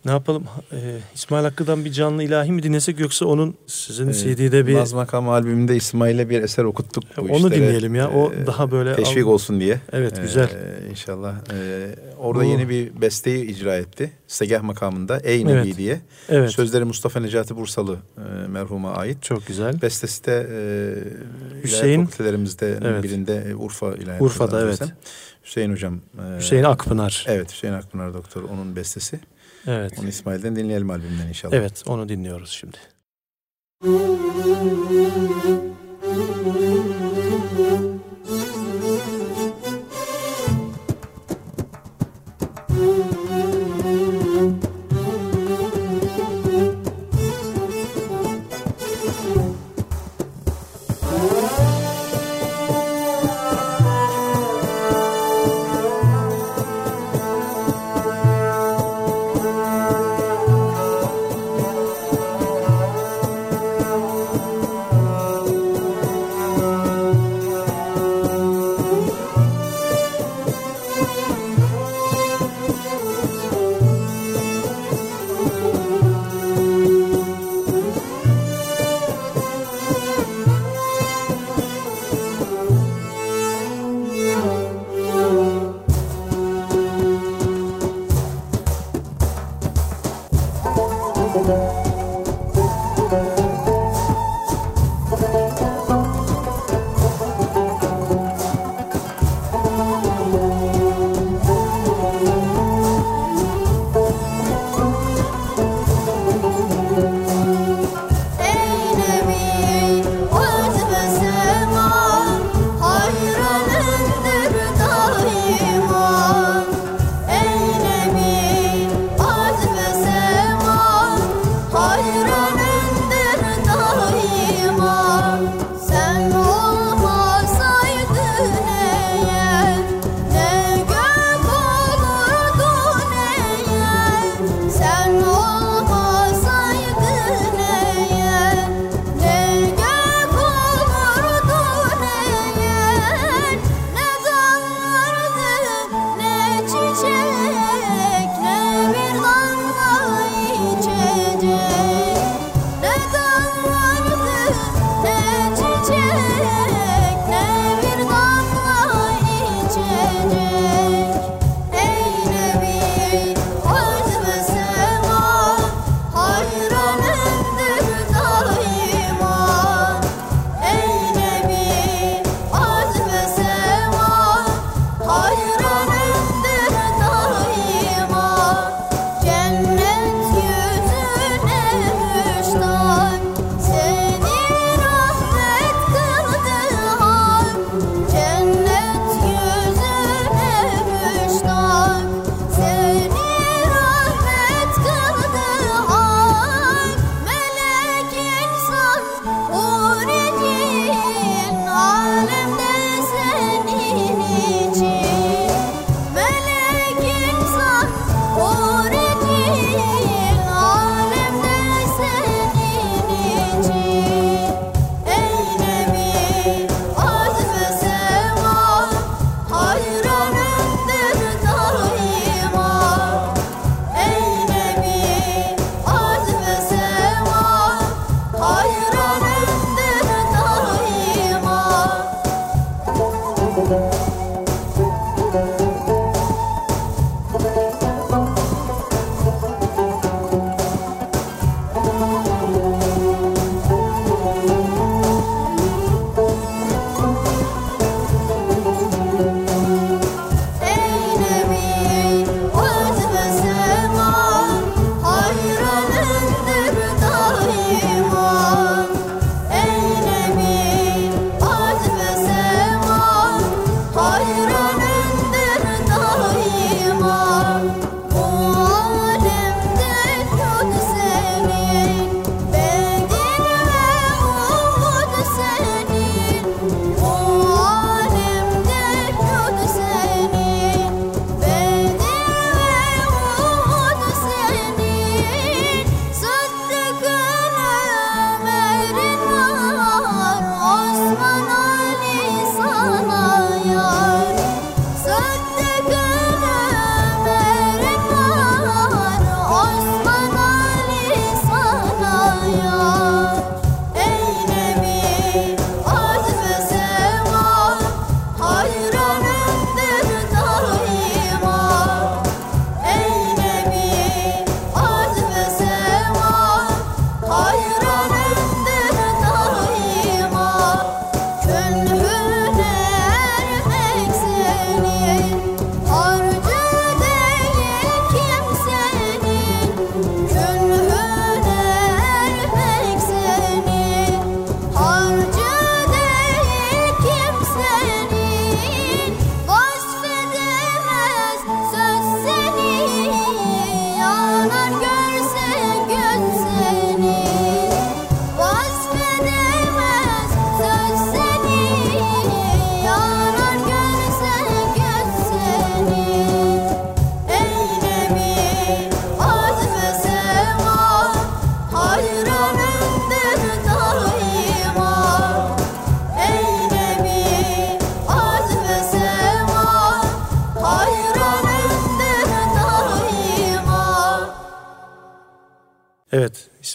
[0.06, 0.44] Ne yapalım?
[0.74, 0.78] Ee,
[1.16, 5.30] İsmail Hakkı'dan bir canlı ilahi mi dinlesek yoksa onun sizin Ee, CD'de bir Naz Makam
[5.30, 7.04] albümünde İsmail'e bir eser okuttuk.
[7.18, 7.56] bu onu işlere.
[7.56, 8.10] dinleyelim ya.
[8.10, 9.80] O Ee, daha böyle teşvik olsun diye.
[9.92, 10.50] Evet, Ee, güzel.
[10.92, 11.36] inşallah.
[11.54, 14.12] Ee, orada Bu- yeni bir besteyi icra etti.
[14.28, 15.78] Segah makamında Ey Nebi Evet.
[15.78, 16.02] diye.
[16.30, 16.52] Evet.
[16.52, 19.24] Sözleri Mustafa Necati Bursalı e, merhuma ait.
[19.24, 19.82] Çok güzel.
[19.82, 20.58] Bestesi de e,
[21.68, 23.04] Hüseyin- fakültelerimizde Evet.
[23.04, 24.80] birinde e, Urfa ile Urfa'da, evet.
[25.44, 26.02] Hüseyin hocam.
[26.20, 27.26] e, Hüseyin Akpınar.
[27.28, 29.20] Evet Hüseyin Akpınar doktor onun bestesi.
[29.68, 30.00] Evet.
[30.00, 31.54] Onu İsmail'den dinleyelim albümden inşallah.
[31.54, 32.78] Evet, onu dinliyoruz şimdi.
[33.86, 33.92] Ey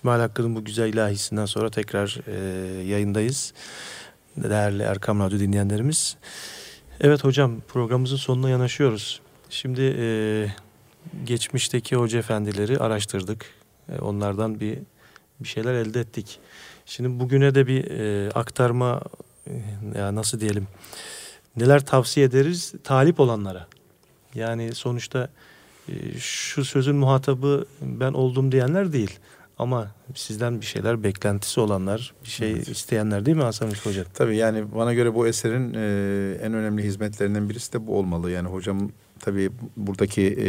[0.06, 2.38] İsmail Hakkı'nın bu güzel ilahisinden sonra tekrar e,
[2.82, 3.52] yayındayız.
[4.36, 6.16] Değerli Erkam Radyo dinleyenlerimiz.
[7.00, 9.20] Evet hocam programımızın sonuna yanaşıyoruz.
[9.50, 10.06] Şimdi e,
[11.24, 13.46] geçmişteki hoca efendileri araştırdık.
[13.88, 14.78] E, onlardan bir
[15.40, 16.38] bir şeyler elde ettik.
[16.86, 19.02] Şimdi bugüne de bir e, aktarma
[19.46, 19.52] e,
[19.98, 20.66] ya nasıl diyelim
[21.56, 23.66] neler tavsiye ederiz talip olanlara.
[24.34, 25.28] Yani sonuçta
[25.88, 29.18] e, şu sözün muhatabı ben oldum diyenler değil.
[29.58, 34.04] Ama sizden bir şeyler beklentisi olanlar, bir şey isteyenler değil mi Hasan Ülke Hocam?
[34.14, 38.30] Tabii yani bana göre bu eserin e, en önemli hizmetlerinden birisi de bu olmalı.
[38.30, 38.90] Yani hocam
[39.20, 40.48] tabii buradaki e,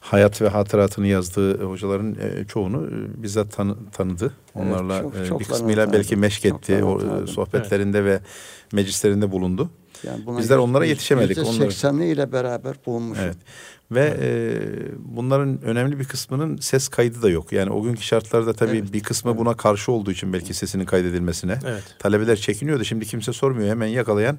[0.00, 4.32] hayat ve hatıratını yazdığı hocaların e, çoğunu e, bizzat tanı, tanıdı.
[4.54, 6.84] Onlarla çok- e, bir çoklarını kısmıyla belki meşk etti.
[6.84, 8.20] O, sohbetlerinde ve
[8.72, 9.70] meclislerinde bulundu.
[10.06, 11.36] Yani buna Bizler onlara yetişemedik.
[11.36, 13.24] yüzde Onları- sekseni ile beraber bulunmuşum.
[13.24, 13.36] Evet.
[13.90, 14.28] Ve e,
[14.98, 17.52] bunların önemli bir kısmının ses kaydı da yok.
[17.52, 19.40] Yani o günkü şartlarda tabii Evet, bir kısmı evet.
[19.40, 21.58] buna karşı olduğu için belki sesinin kaydedilmesine.
[21.66, 21.82] Evet.
[21.98, 22.84] Talebeler çekiniyordu.
[22.84, 23.68] Şimdi kimse sormuyor.
[23.68, 24.38] Hemen yakalayan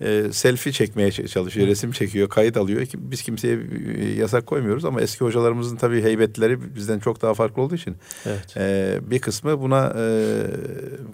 [0.00, 1.66] e, selfie çekmeye çalışıyor.
[1.66, 2.86] Resim çekiyor, kayıt alıyor.
[2.86, 3.58] Ki Biz kimseye
[3.98, 7.96] e, yasak koymuyoruz ama eski hocalarımızın tabii heybetleri bizden çok daha farklı olduğu için
[8.26, 8.56] Evet.
[8.56, 10.04] e, bir kısmı buna e,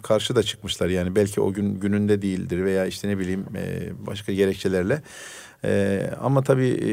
[0.03, 0.89] karşı da çıkmışlar.
[0.89, 5.03] Yani belki o gün gününde değildir veya işte ne bileyim e, başka gerekçelerle.
[5.65, 6.91] E, ama tabii e,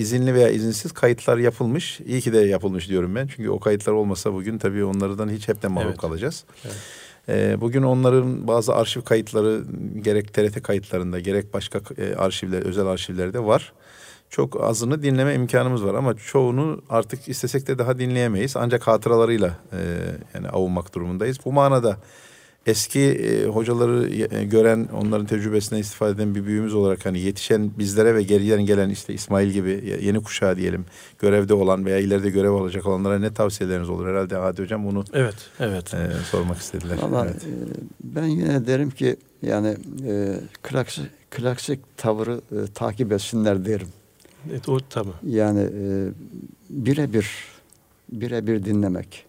[0.00, 2.00] izinli veya izinsiz kayıtlar yapılmış.
[2.00, 3.26] İyi ki de yapılmış diyorum ben.
[3.26, 6.00] Çünkü o kayıtlar olmasa bugün tabii onlardan hiç hepten mahrum Evet.
[6.00, 6.44] kalacağız.
[6.64, 6.76] Evet.
[7.28, 9.64] E, bugün onların bazı arşiv kayıtları
[10.02, 13.72] gerek TRT kayıtlarında gerek başka e, arşivler, özel arşivlerde var.
[14.30, 18.56] Çok azını dinleme imkanımız var ama çoğunu artık istesek de daha dinleyemeyiz.
[18.56, 19.78] Ancak hatıralarıyla e,
[20.34, 21.38] yani avunmak durumundayız.
[21.44, 21.96] Bu manada
[22.66, 24.08] eski e, hocaları
[24.38, 28.90] e, gören, onların tecrübesinden istifade eden bir büyüğümüz olarak hani yetişen bizlere ve geriden gelen
[28.90, 30.84] işte İsmail gibi ye- yeni kuşağı diyelim
[31.18, 34.06] görevde olan veya ileride görev alacak olanlara ne tavsiyeleriniz olur?
[34.08, 35.34] Herhalde Hadi Hocam bunu Evet.
[35.60, 35.94] Evet.
[35.94, 36.98] e, sormak istediler.
[37.02, 37.42] Valla Evet.
[37.44, 37.48] e,
[38.04, 39.76] ben yine derim ki yani
[40.06, 43.88] e, klasik, klasik tavrı e, takip etsinler derim.
[44.50, 45.08] Evet, o tabii.
[45.26, 46.08] Yani e,
[46.70, 47.30] birebir
[48.12, 49.24] birebir dinlemek.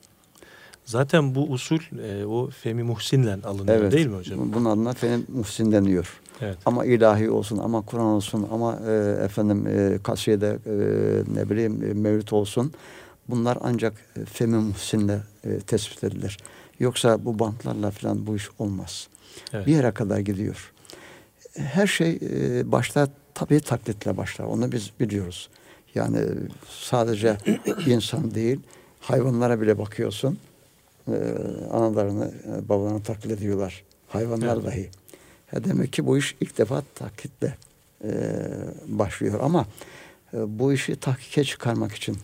[0.89, 3.91] Zaten bu usul e, o Femi Muhsin'le alınıyor Evet.
[3.91, 4.53] değil mi hocam?
[4.53, 6.19] Bunun adına Fenim Muhsin deniyor.
[6.41, 6.57] Evet.
[6.65, 10.73] Ama ilahi olsun, ama Kur'an olsun, ama e, efendim e, kaside e,
[11.35, 12.73] ne bileyim e, mevlüt olsun.
[13.27, 16.37] Bunlar ancak e, Femi Muhsin'le e, tespit edilir.
[16.79, 19.07] Yoksa bu bantlarla falan bu iş olmaz.
[19.53, 19.67] Evet.
[19.67, 20.71] Bir yere kadar gidiyor.
[21.55, 24.45] Her şey e, başta tabii taklitle başlar.
[24.45, 25.49] Onu biz biliyoruz.
[25.95, 26.19] Yani
[26.69, 27.37] sadece
[27.87, 28.59] insan değil,
[28.99, 30.37] hayvanlara bile bakıyorsun.
[31.13, 31.35] E,
[31.71, 33.83] analarını, e, babalarını taklit ediyorlar.
[34.07, 34.65] Hayvanlar Evet.
[34.65, 34.89] dahi.
[35.51, 37.57] Ya demek ki bu iş ilk defa taklitle
[38.03, 38.11] e,
[38.87, 39.39] başlıyor.
[39.43, 39.65] Ama
[40.33, 42.17] e, bu işi tahkike çıkarmak için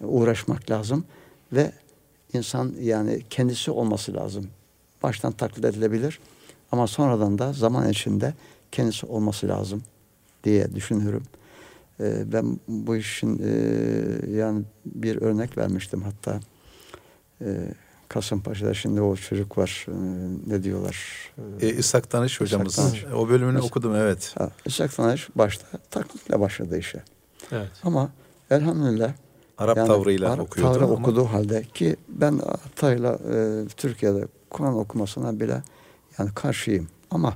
[0.00, 1.04] uğraşmak lazım
[1.52, 1.72] ve
[2.32, 4.46] insan yani kendisi olması lazım.
[5.02, 6.20] Baştan taklit edilebilir
[6.72, 8.34] ama sonradan da zaman içinde
[8.72, 9.82] kendisi olması lazım
[10.44, 11.22] diye düşünüyorum.
[12.00, 13.50] E, ben bu işin e,
[14.36, 16.40] yani bir örnek vermiştim hatta
[17.40, 17.46] e,
[18.08, 19.92] Kasımpaşa'da şimdi o çocuk var e,
[20.46, 20.96] ne diyorlar?
[21.60, 22.78] E, İshak Danış hocamız.
[22.78, 23.04] Danış.
[23.04, 24.34] O bölümünü Mesela- okudum evet.
[24.38, 27.02] Ha, İshak Tanış başta taklitle başladı işe.
[27.52, 27.68] Evet.
[27.82, 28.10] Ama
[28.50, 29.12] elhamdülillah
[29.58, 30.72] Arap yani tavrıyla Arap okuyordu.
[30.72, 35.62] tavrı ama- okuduğu halde ki ben Atay'la e, Türkiye'de Kur'an okumasına bile
[36.18, 36.88] yani karşıyım.
[37.10, 37.34] Ama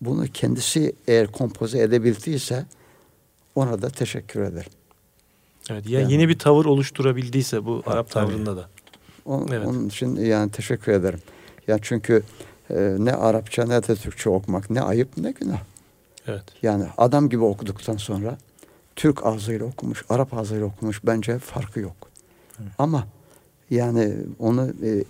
[0.00, 2.66] bunu kendisi eğer kompoze edebildiyse
[3.54, 4.70] ona da teşekkür ederim.
[5.70, 5.88] Evet.
[5.88, 8.26] Ya Yani- yeni bir tavır oluşturabildiyse bu Ha, Arap tabii.
[8.32, 8.68] tavrında da.
[9.26, 9.66] O- Evet.
[9.66, 11.18] Onun için yani teşekkür ederim.
[11.68, 12.22] Yani çünkü
[12.70, 15.60] e, ne Arapça ne de Türkçe okumak ne ayıp ne günah.
[16.26, 16.42] Evet.
[16.62, 18.38] Yani adam gibi okuduktan sonra
[18.96, 22.10] Türk ağzıyla okumuş, Arap ağzıyla okumuş bence farkı yok.
[22.78, 23.06] Ama
[23.70, 25.04] yani onu e, e,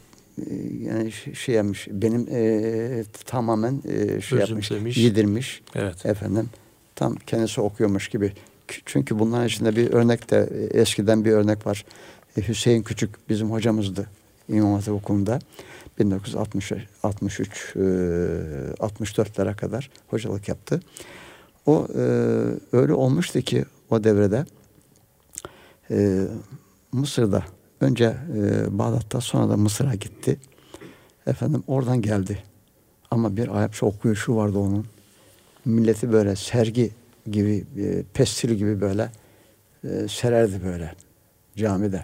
[0.82, 6.06] yani şey yapmış, benim e, tamamen e, şey yapmış, yedirmiş Evet.
[6.06, 6.51] efendim.
[6.94, 8.32] Tam kendisi okuyormuş gibi.
[8.86, 11.84] Çünkü bunların içinde bir örnek de e, eskiden bir örnek var.
[12.36, 14.06] E, Hüseyin Küçük bizim hocamızdı
[14.48, 15.38] İmam Hatip Okulu'nda.
[15.98, 16.72] 1960
[17.02, 20.80] 63 e, 64'lere kadar hocalık yaptı.
[21.66, 22.00] O e,
[22.72, 24.44] öyle olmuştu ki o devrede
[26.92, 27.44] Mısır'da
[27.80, 28.16] önce
[28.68, 30.40] Bağdat'ta sonra da Mısır'a gitti.
[31.26, 32.42] Efendim oradan geldi.
[33.10, 34.86] Ama bir Arapça okuyuşu vardı onun.
[35.64, 36.90] Milleti böyle sergi
[37.30, 37.64] gibi,
[38.14, 39.10] pestil gibi böyle
[40.08, 40.94] sererdi böyle
[41.56, 42.02] camide.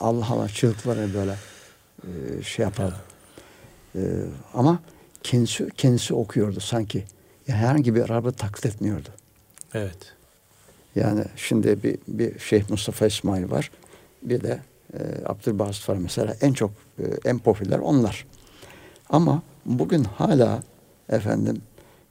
[0.00, 1.34] Allah Allah çığlıkları böyle
[2.02, 2.96] e, şey yapardı.
[3.94, 4.00] E,
[4.54, 4.78] ama
[5.22, 7.04] kendisi kendisi okuyordu sanki.
[7.48, 9.08] Yani herhangi bir Arap'ı taklit etmiyordu.
[9.74, 10.14] Evet.
[10.94, 13.70] Yani şimdi bir, bir Şeyh Mustafa İsmail var.
[14.22, 14.60] Bir de
[14.94, 18.26] e, Abdülbasit var mesela en çok e, en popüler onlar.
[19.10, 20.62] Ama bugün hala
[21.08, 21.62] efendim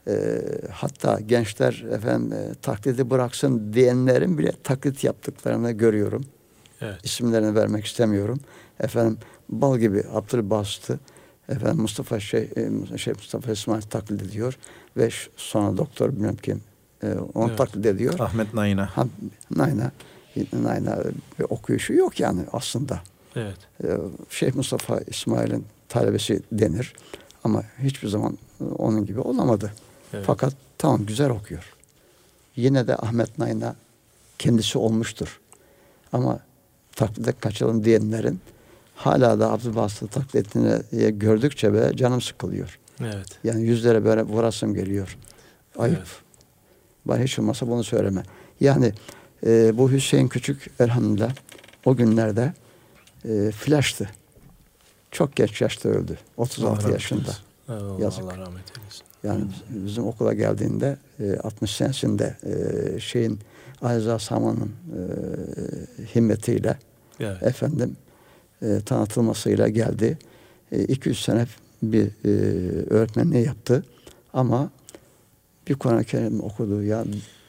[0.07, 0.41] e,
[0.71, 6.25] hatta gençler efendim e, taklidi bıraksın diyenlerin bile taklit yaptıklarını görüyorum.
[6.81, 6.99] Evet.
[7.03, 8.39] İsimlerini vermek istemiyorum.
[8.79, 9.17] Efendim
[9.49, 10.99] bal gibi Abdülbasit'i
[11.49, 12.49] efendim Mustafa şey,
[12.93, 14.57] e, şey Mustafa İsmail taklit ediyor
[14.97, 16.61] ve sonra doktor bilmem kim
[17.03, 17.57] e, onu Evet.
[17.57, 18.19] taklit ediyor.
[18.19, 18.85] Ahmet Nayna.
[18.97, 19.05] Ha,
[19.55, 19.91] Nayna,
[20.53, 20.97] Nayna
[21.39, 22.99] bir okuyuşu yok yani aslında.
[23.35, 23.57] Evet.
[23.83, 23.97] Ee,
[24.29, 26.93] Şeyh Mustafa İsmail'in talebesi denir.
[27.43, 29.71] Ama hiçbir zaman e, onun gibi olamadı.
[30.13, 30.23] Evet.
[30.27, 31.73] Fakat tamam güzel okuyor.
[32.55, 33.75] Yine de Ahmet Nayna
[34.39, 35.39] kendisi olmuştur.
[36.13, 36.39] Ama
[36.97, 38.39] taklide kaçalım diyenlerin
[38.95, 42.79] hala da Abdülbasit'i taklitini e, gördükçe be canım sıkılıyor.
[43.01, 43.27] Evet.
[43.43, 45.17] Yani yüzlere böyle vurasım geliyor.
[45.77, 45.97] Ayıp.
[45.97, 46.07] Evet.
[47.05, 48.23] Bana hiç olmazsa bunu söyleme.
[48.59, 48.93] Yani
[49.45, 51.31] e, bu Hüseyin Küçük elhamdülillah
[51.85, 52.53] o günlerde
[53.25, 54.09] e, flash'tı.
[55.11, 56.17] Çok geç yaşta öldü.
[56.37, 57.29] 36 Allah yaşında.
[57.69, 58.23] Allah, Yazık.
[58.23, 59.03] Allah rahmet eylesin.
[59.23, 63.39] Yani biz- bizim okula geldiğinde e, 60 senesinde e, şeyin
[63.81, 65.01] Ayza Saman'ın e,
[66.15, 66.77] himmetiyle
[67.19, 67.43] Evet.
[67.43, 67.97] efendim
[68.61, 70.17] e, tanıtılmasıyla geldi.
[70.71, 71.45] 200 sene
[71.83, 72.29] bir e,
[72.89, 73.83] öğretmenliği yaptı.
[74.33, 74.69] Ama
[75.67, 76.83] bir Kur'an-ı Kerim okudu.
[76.83, 77.03] Ya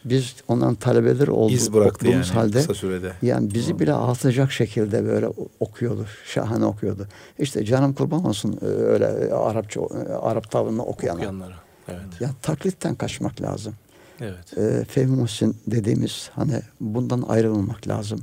[0.04, 3.12] biz ondan talebeleri oldu, İz bıraktı yani halde kısa sürede.
[3.22, 5.28] yani bizi bile ağlatacak şekilde böyle
[5.60, 6.06] okuyordu.
[6.24, 7.08] Şahane okuyordu.
[7.38, 11.16] İşte canım kurban olsun e, öyle e, Arapça e, Arap tavrında okuyana.
[11.16, 11.54] Okuyanlara.
[11.88, 12.20] Evet.
[12.20, 13.74] Ya taklitten kaçmak lazım.
[14.20, 14.58] Evet.
[14.58, 18.20] E, Fehmi Muhsin dediğimiz hani bundan ayrılmamak lazım.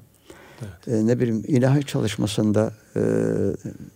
[0.87, 3.01] E, ne bileyim ilahi çalışmasında e,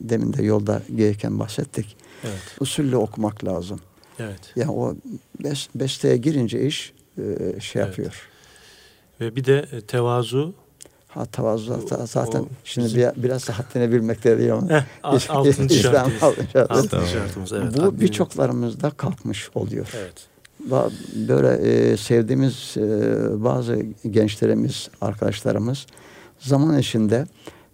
[0.01, 1.97] demin de yolda gelirken bahsettik.
[2.23, 2.39] Evet.
[2.59, 3.79] Usulle okumak lazım.
[4.19, 4.39] Evet.
[4.55, 4.95] Yani o
[5.43, 7.21] bes, besteye girince iş e,
[7.59, 7.89] şey Evet.
[7.89, 8.27] yapıyor.
[9.21, 10.53] Ve bir de e, tevazu
[11.09, 14.69] Ha tavazu O- zaten o şimdi bizim- bir- biraz da haddine bilmekte değil ama.
[14.69, 16.11] Heh, al- altıncı İslam
[17.07, 17.53] şartımız.
[17.53, 17.77] Evet.
[17.77, 19.87] Bu Haddini- birçoklarımızda kalkmış oluyor.
[19.97, 20.27] Evet.
[21.27, 22.81] Böyle e, sevdiğimiz e,
[23.43, 23.75] bazı
[24.09, 25.85] gençlerimiz, arkadaşlarımız
[26.39, 27.27] zaman içinde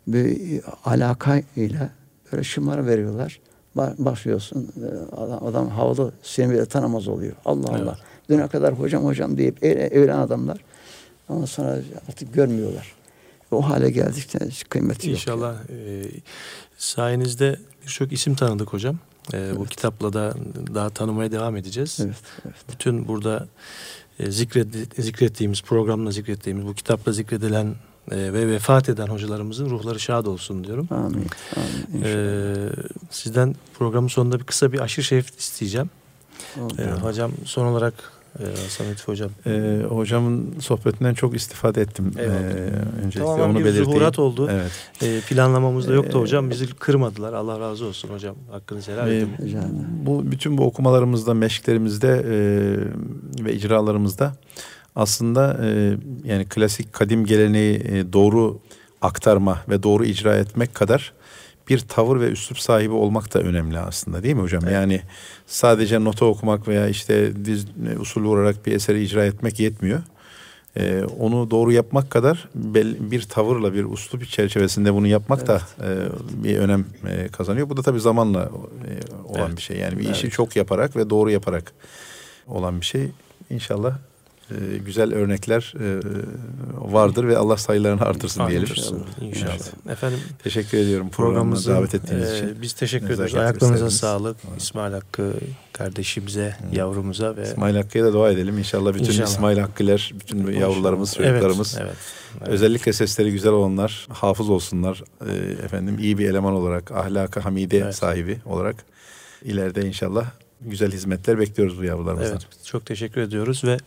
[0.08, 1.90] bir alaka ile
[2.32, 3.40] böyle şımara veriyorlar.
[3.78, 7.34] Ba- Başlıyorsun e, adam, adam havalı seni bile tanımaz oluyor.
[7.46, 7.82] Allah Evet.
[7.82, 7.98] Allah.
[8.30, 10.58] Düne kadar hocam hocam deyip eğlen adamlar
[11.30, 11.80] ama sonra
[12.10, 12.94] artık görmüyorlar.
[13.52, 14.40] O hale geldikçe
[14.70, 15.20] kıymeti yok.
[15.20, 16.04] İnşallah e,
[16.78, 18.98] sayenizde birçok isim tanıdık hocam.
[19.34, 20.34] E, Bu kitapla da
[20.74, 21.98] daha tanımaya devam edeceğiz.
[22.04, 22.16] Evet,
[22.46, 22.56] evet.
[22.72, 23.48] Bütün burada
[24.20, 27.76] e, zikredi- zikrettiğimiz, programla zikrettiğimiz, bu kitapla zikredilen
[28.12, 30.88] e, ve vefat eden hocalarımızın ruhları şad olsun diyorum.
[30.92, 31.06] Amin.
[31.06, 31.28] Amin.
[31.94, 32.70] İnşallah.
[32.70, 32.70] E,
[33.10, 35.90] sizden programın sonunda bir kısa bir aşırı şerif isteyeceğim.
[36.62, 36.74] Oldu.
[36.82, 37.94] E, hocam son olarak
[38.40, 39.30] e, Hasan Lütfü hocam.
[39.48, 42.12] Ee, hocamın sohbetinden çok istifade ettim.
[42.20, 42.36] Eyvallah.
[42.40, 42.72] Ee,
[43.06, 43.86] öncelikle Tamamen onu bir belirteyim.
[43.86, 44.50] zuhurat oldu.
[44.52, 44.72] Evet.
[45.02, 46.50] E, planlamamızda yoktu Ee, hocam.
[46.50, 47.34] Bizi kırmadılar.
[47.34, 48.36] Allah razı olsun hocam.
[48.52, 49.32] Hakkınızı helal Ee, edin.
[50.06, 52.36] Bu bütün bu okumalarımızda, meşklerimizde e,
[53.46, 54.36] ve icralarımızda
[54.96, 58.60] aslında e, yani klasik kadim geleneği e, doğru
[59.02, 61.14] aktarma ve doğru icra etmek kadar
[61.70, 64.62] bir tavır ve üslup sahibi olmak da önemli aslında değil mi hocam?
[64.74, 65.02] Yani
[65.48, 67.66] sadece nota okumak veya işte diz
[67.96, 70.00] e, usulü olarak bir eseri icra etmek yetmiyor.
[70.78, 75.90] E, onu doğru yapmak kadar bel- bir tavırla bir uslup çerçevesinde bunu yapmak da e,
[76.44, 77.70] bir önem e, kazanıyor.
[77.70, 78.92] Bu da tabii zamanla e,
[79.28, 79.58] olan Evet.
[79.58, 79.78] bir şey.
[79.78, 80.32] Yani bir işi Evet.
[80.34, 81.74] çok yaparak ve doğru yaparak
[82.48, 83.08] olan bir şey.
[83.50, 83.98] İnşallah
[84.52, 86.00] e, güzel örnekler e,
[86.94, 88.68] vardır ve Allah sayılarını artırsın diyelim.
[88.72, 89.04] Artırsın.
[89.22, 89.54] İnşallah.
[89.56, 89.92] İnşallah.
[89.92, 92.62] Efendim Teşekkür ediyorum programımıza programımızı davet ettiğiniz e, için.
[92.62, 93.10] biz teşekkür.
[93.10, 93.98] Nezaket Ayaklarınıza gösterdiniz.
[94.00, 94.38] sağlık.
[94.58, 95.34] İsmail Hakkı
[95.74, 98.58] kardeşimize, yavrumuza ve İsmail Hakkı'ya da dua edelim.
[98.58, 99.28] İnşallah bütün İnşallah.
[99.28, 101.98] İsmail Hakkılar, bütün yavrularımız, çocuklarımız, Evet, evet,
[102.40, 102.48] evet.
[102.50, 105.04] özellikle sesleri güzel olanlar, hafız olsunlar.
[105.30, 105.34] e,
[105.66, 107.96] efendim iyi bir eleman olarak, ahlaka hamide Evet.
[107.96, 108.76] sahibi olarak
[109.44, 110.26] ileride inşallah
[110.62, 112.32] güzel hizmetler bekliyoruz bu yavrularımızdan.
[112.32, 113.78] Evet, çok teşekkür ediyoruz ve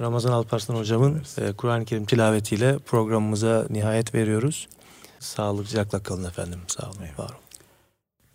[0.00, 4.68] Ramazan Alparslan hocamın e, Kur'an-ı Kerim tilavetiyle programımıza nihayet veriyoruz.
[5.20, 6.58] Sağlıcakla kalın efendim.
[6.66, 6.98] Sağ olun.
[7.18, 7.36] Var olun.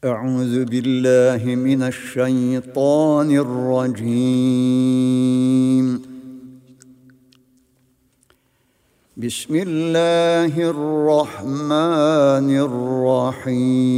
[0.05, 5.07] أعوذ بالله من الشيطان الرجيم
[9.17, 13.97] بسم الله الرحمن الرحيم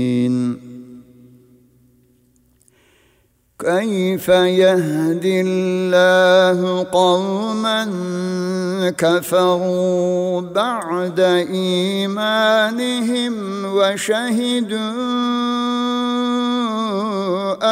[3.61, 7.85] كيف يهدي الله قوما
[8.97, 11.19] كفروا بعد
[11.49, 13.33] إيمانهم
[13.65, 14.91] وشهدوا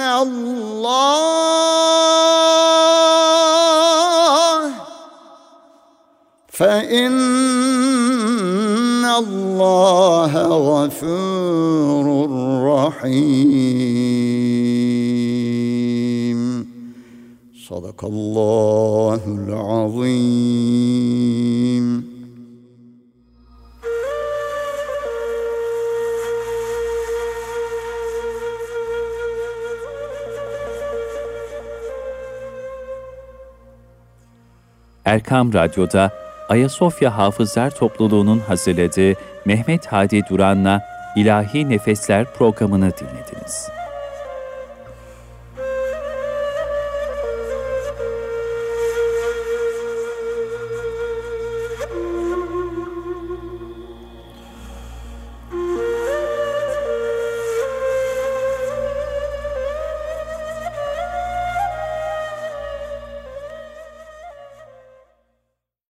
[0.00, 1.34] الله
[6.48, 7.14] فإن
[9.04, 12.06] الله غفور
[12.64, 13.94] رحيم.
[17.68, 20.54] صدق الله العظيم.
[35.04, 36.10] Erkam Radyo'da
[36.48, 39.14] Ayasofya Hafızlar Topluluğu'nun hazırladığı
[39.44, 40.82] Mehmet Hadi Duran'la
[41.16, 43.68] İlahi Nefesler programını dinlediniz.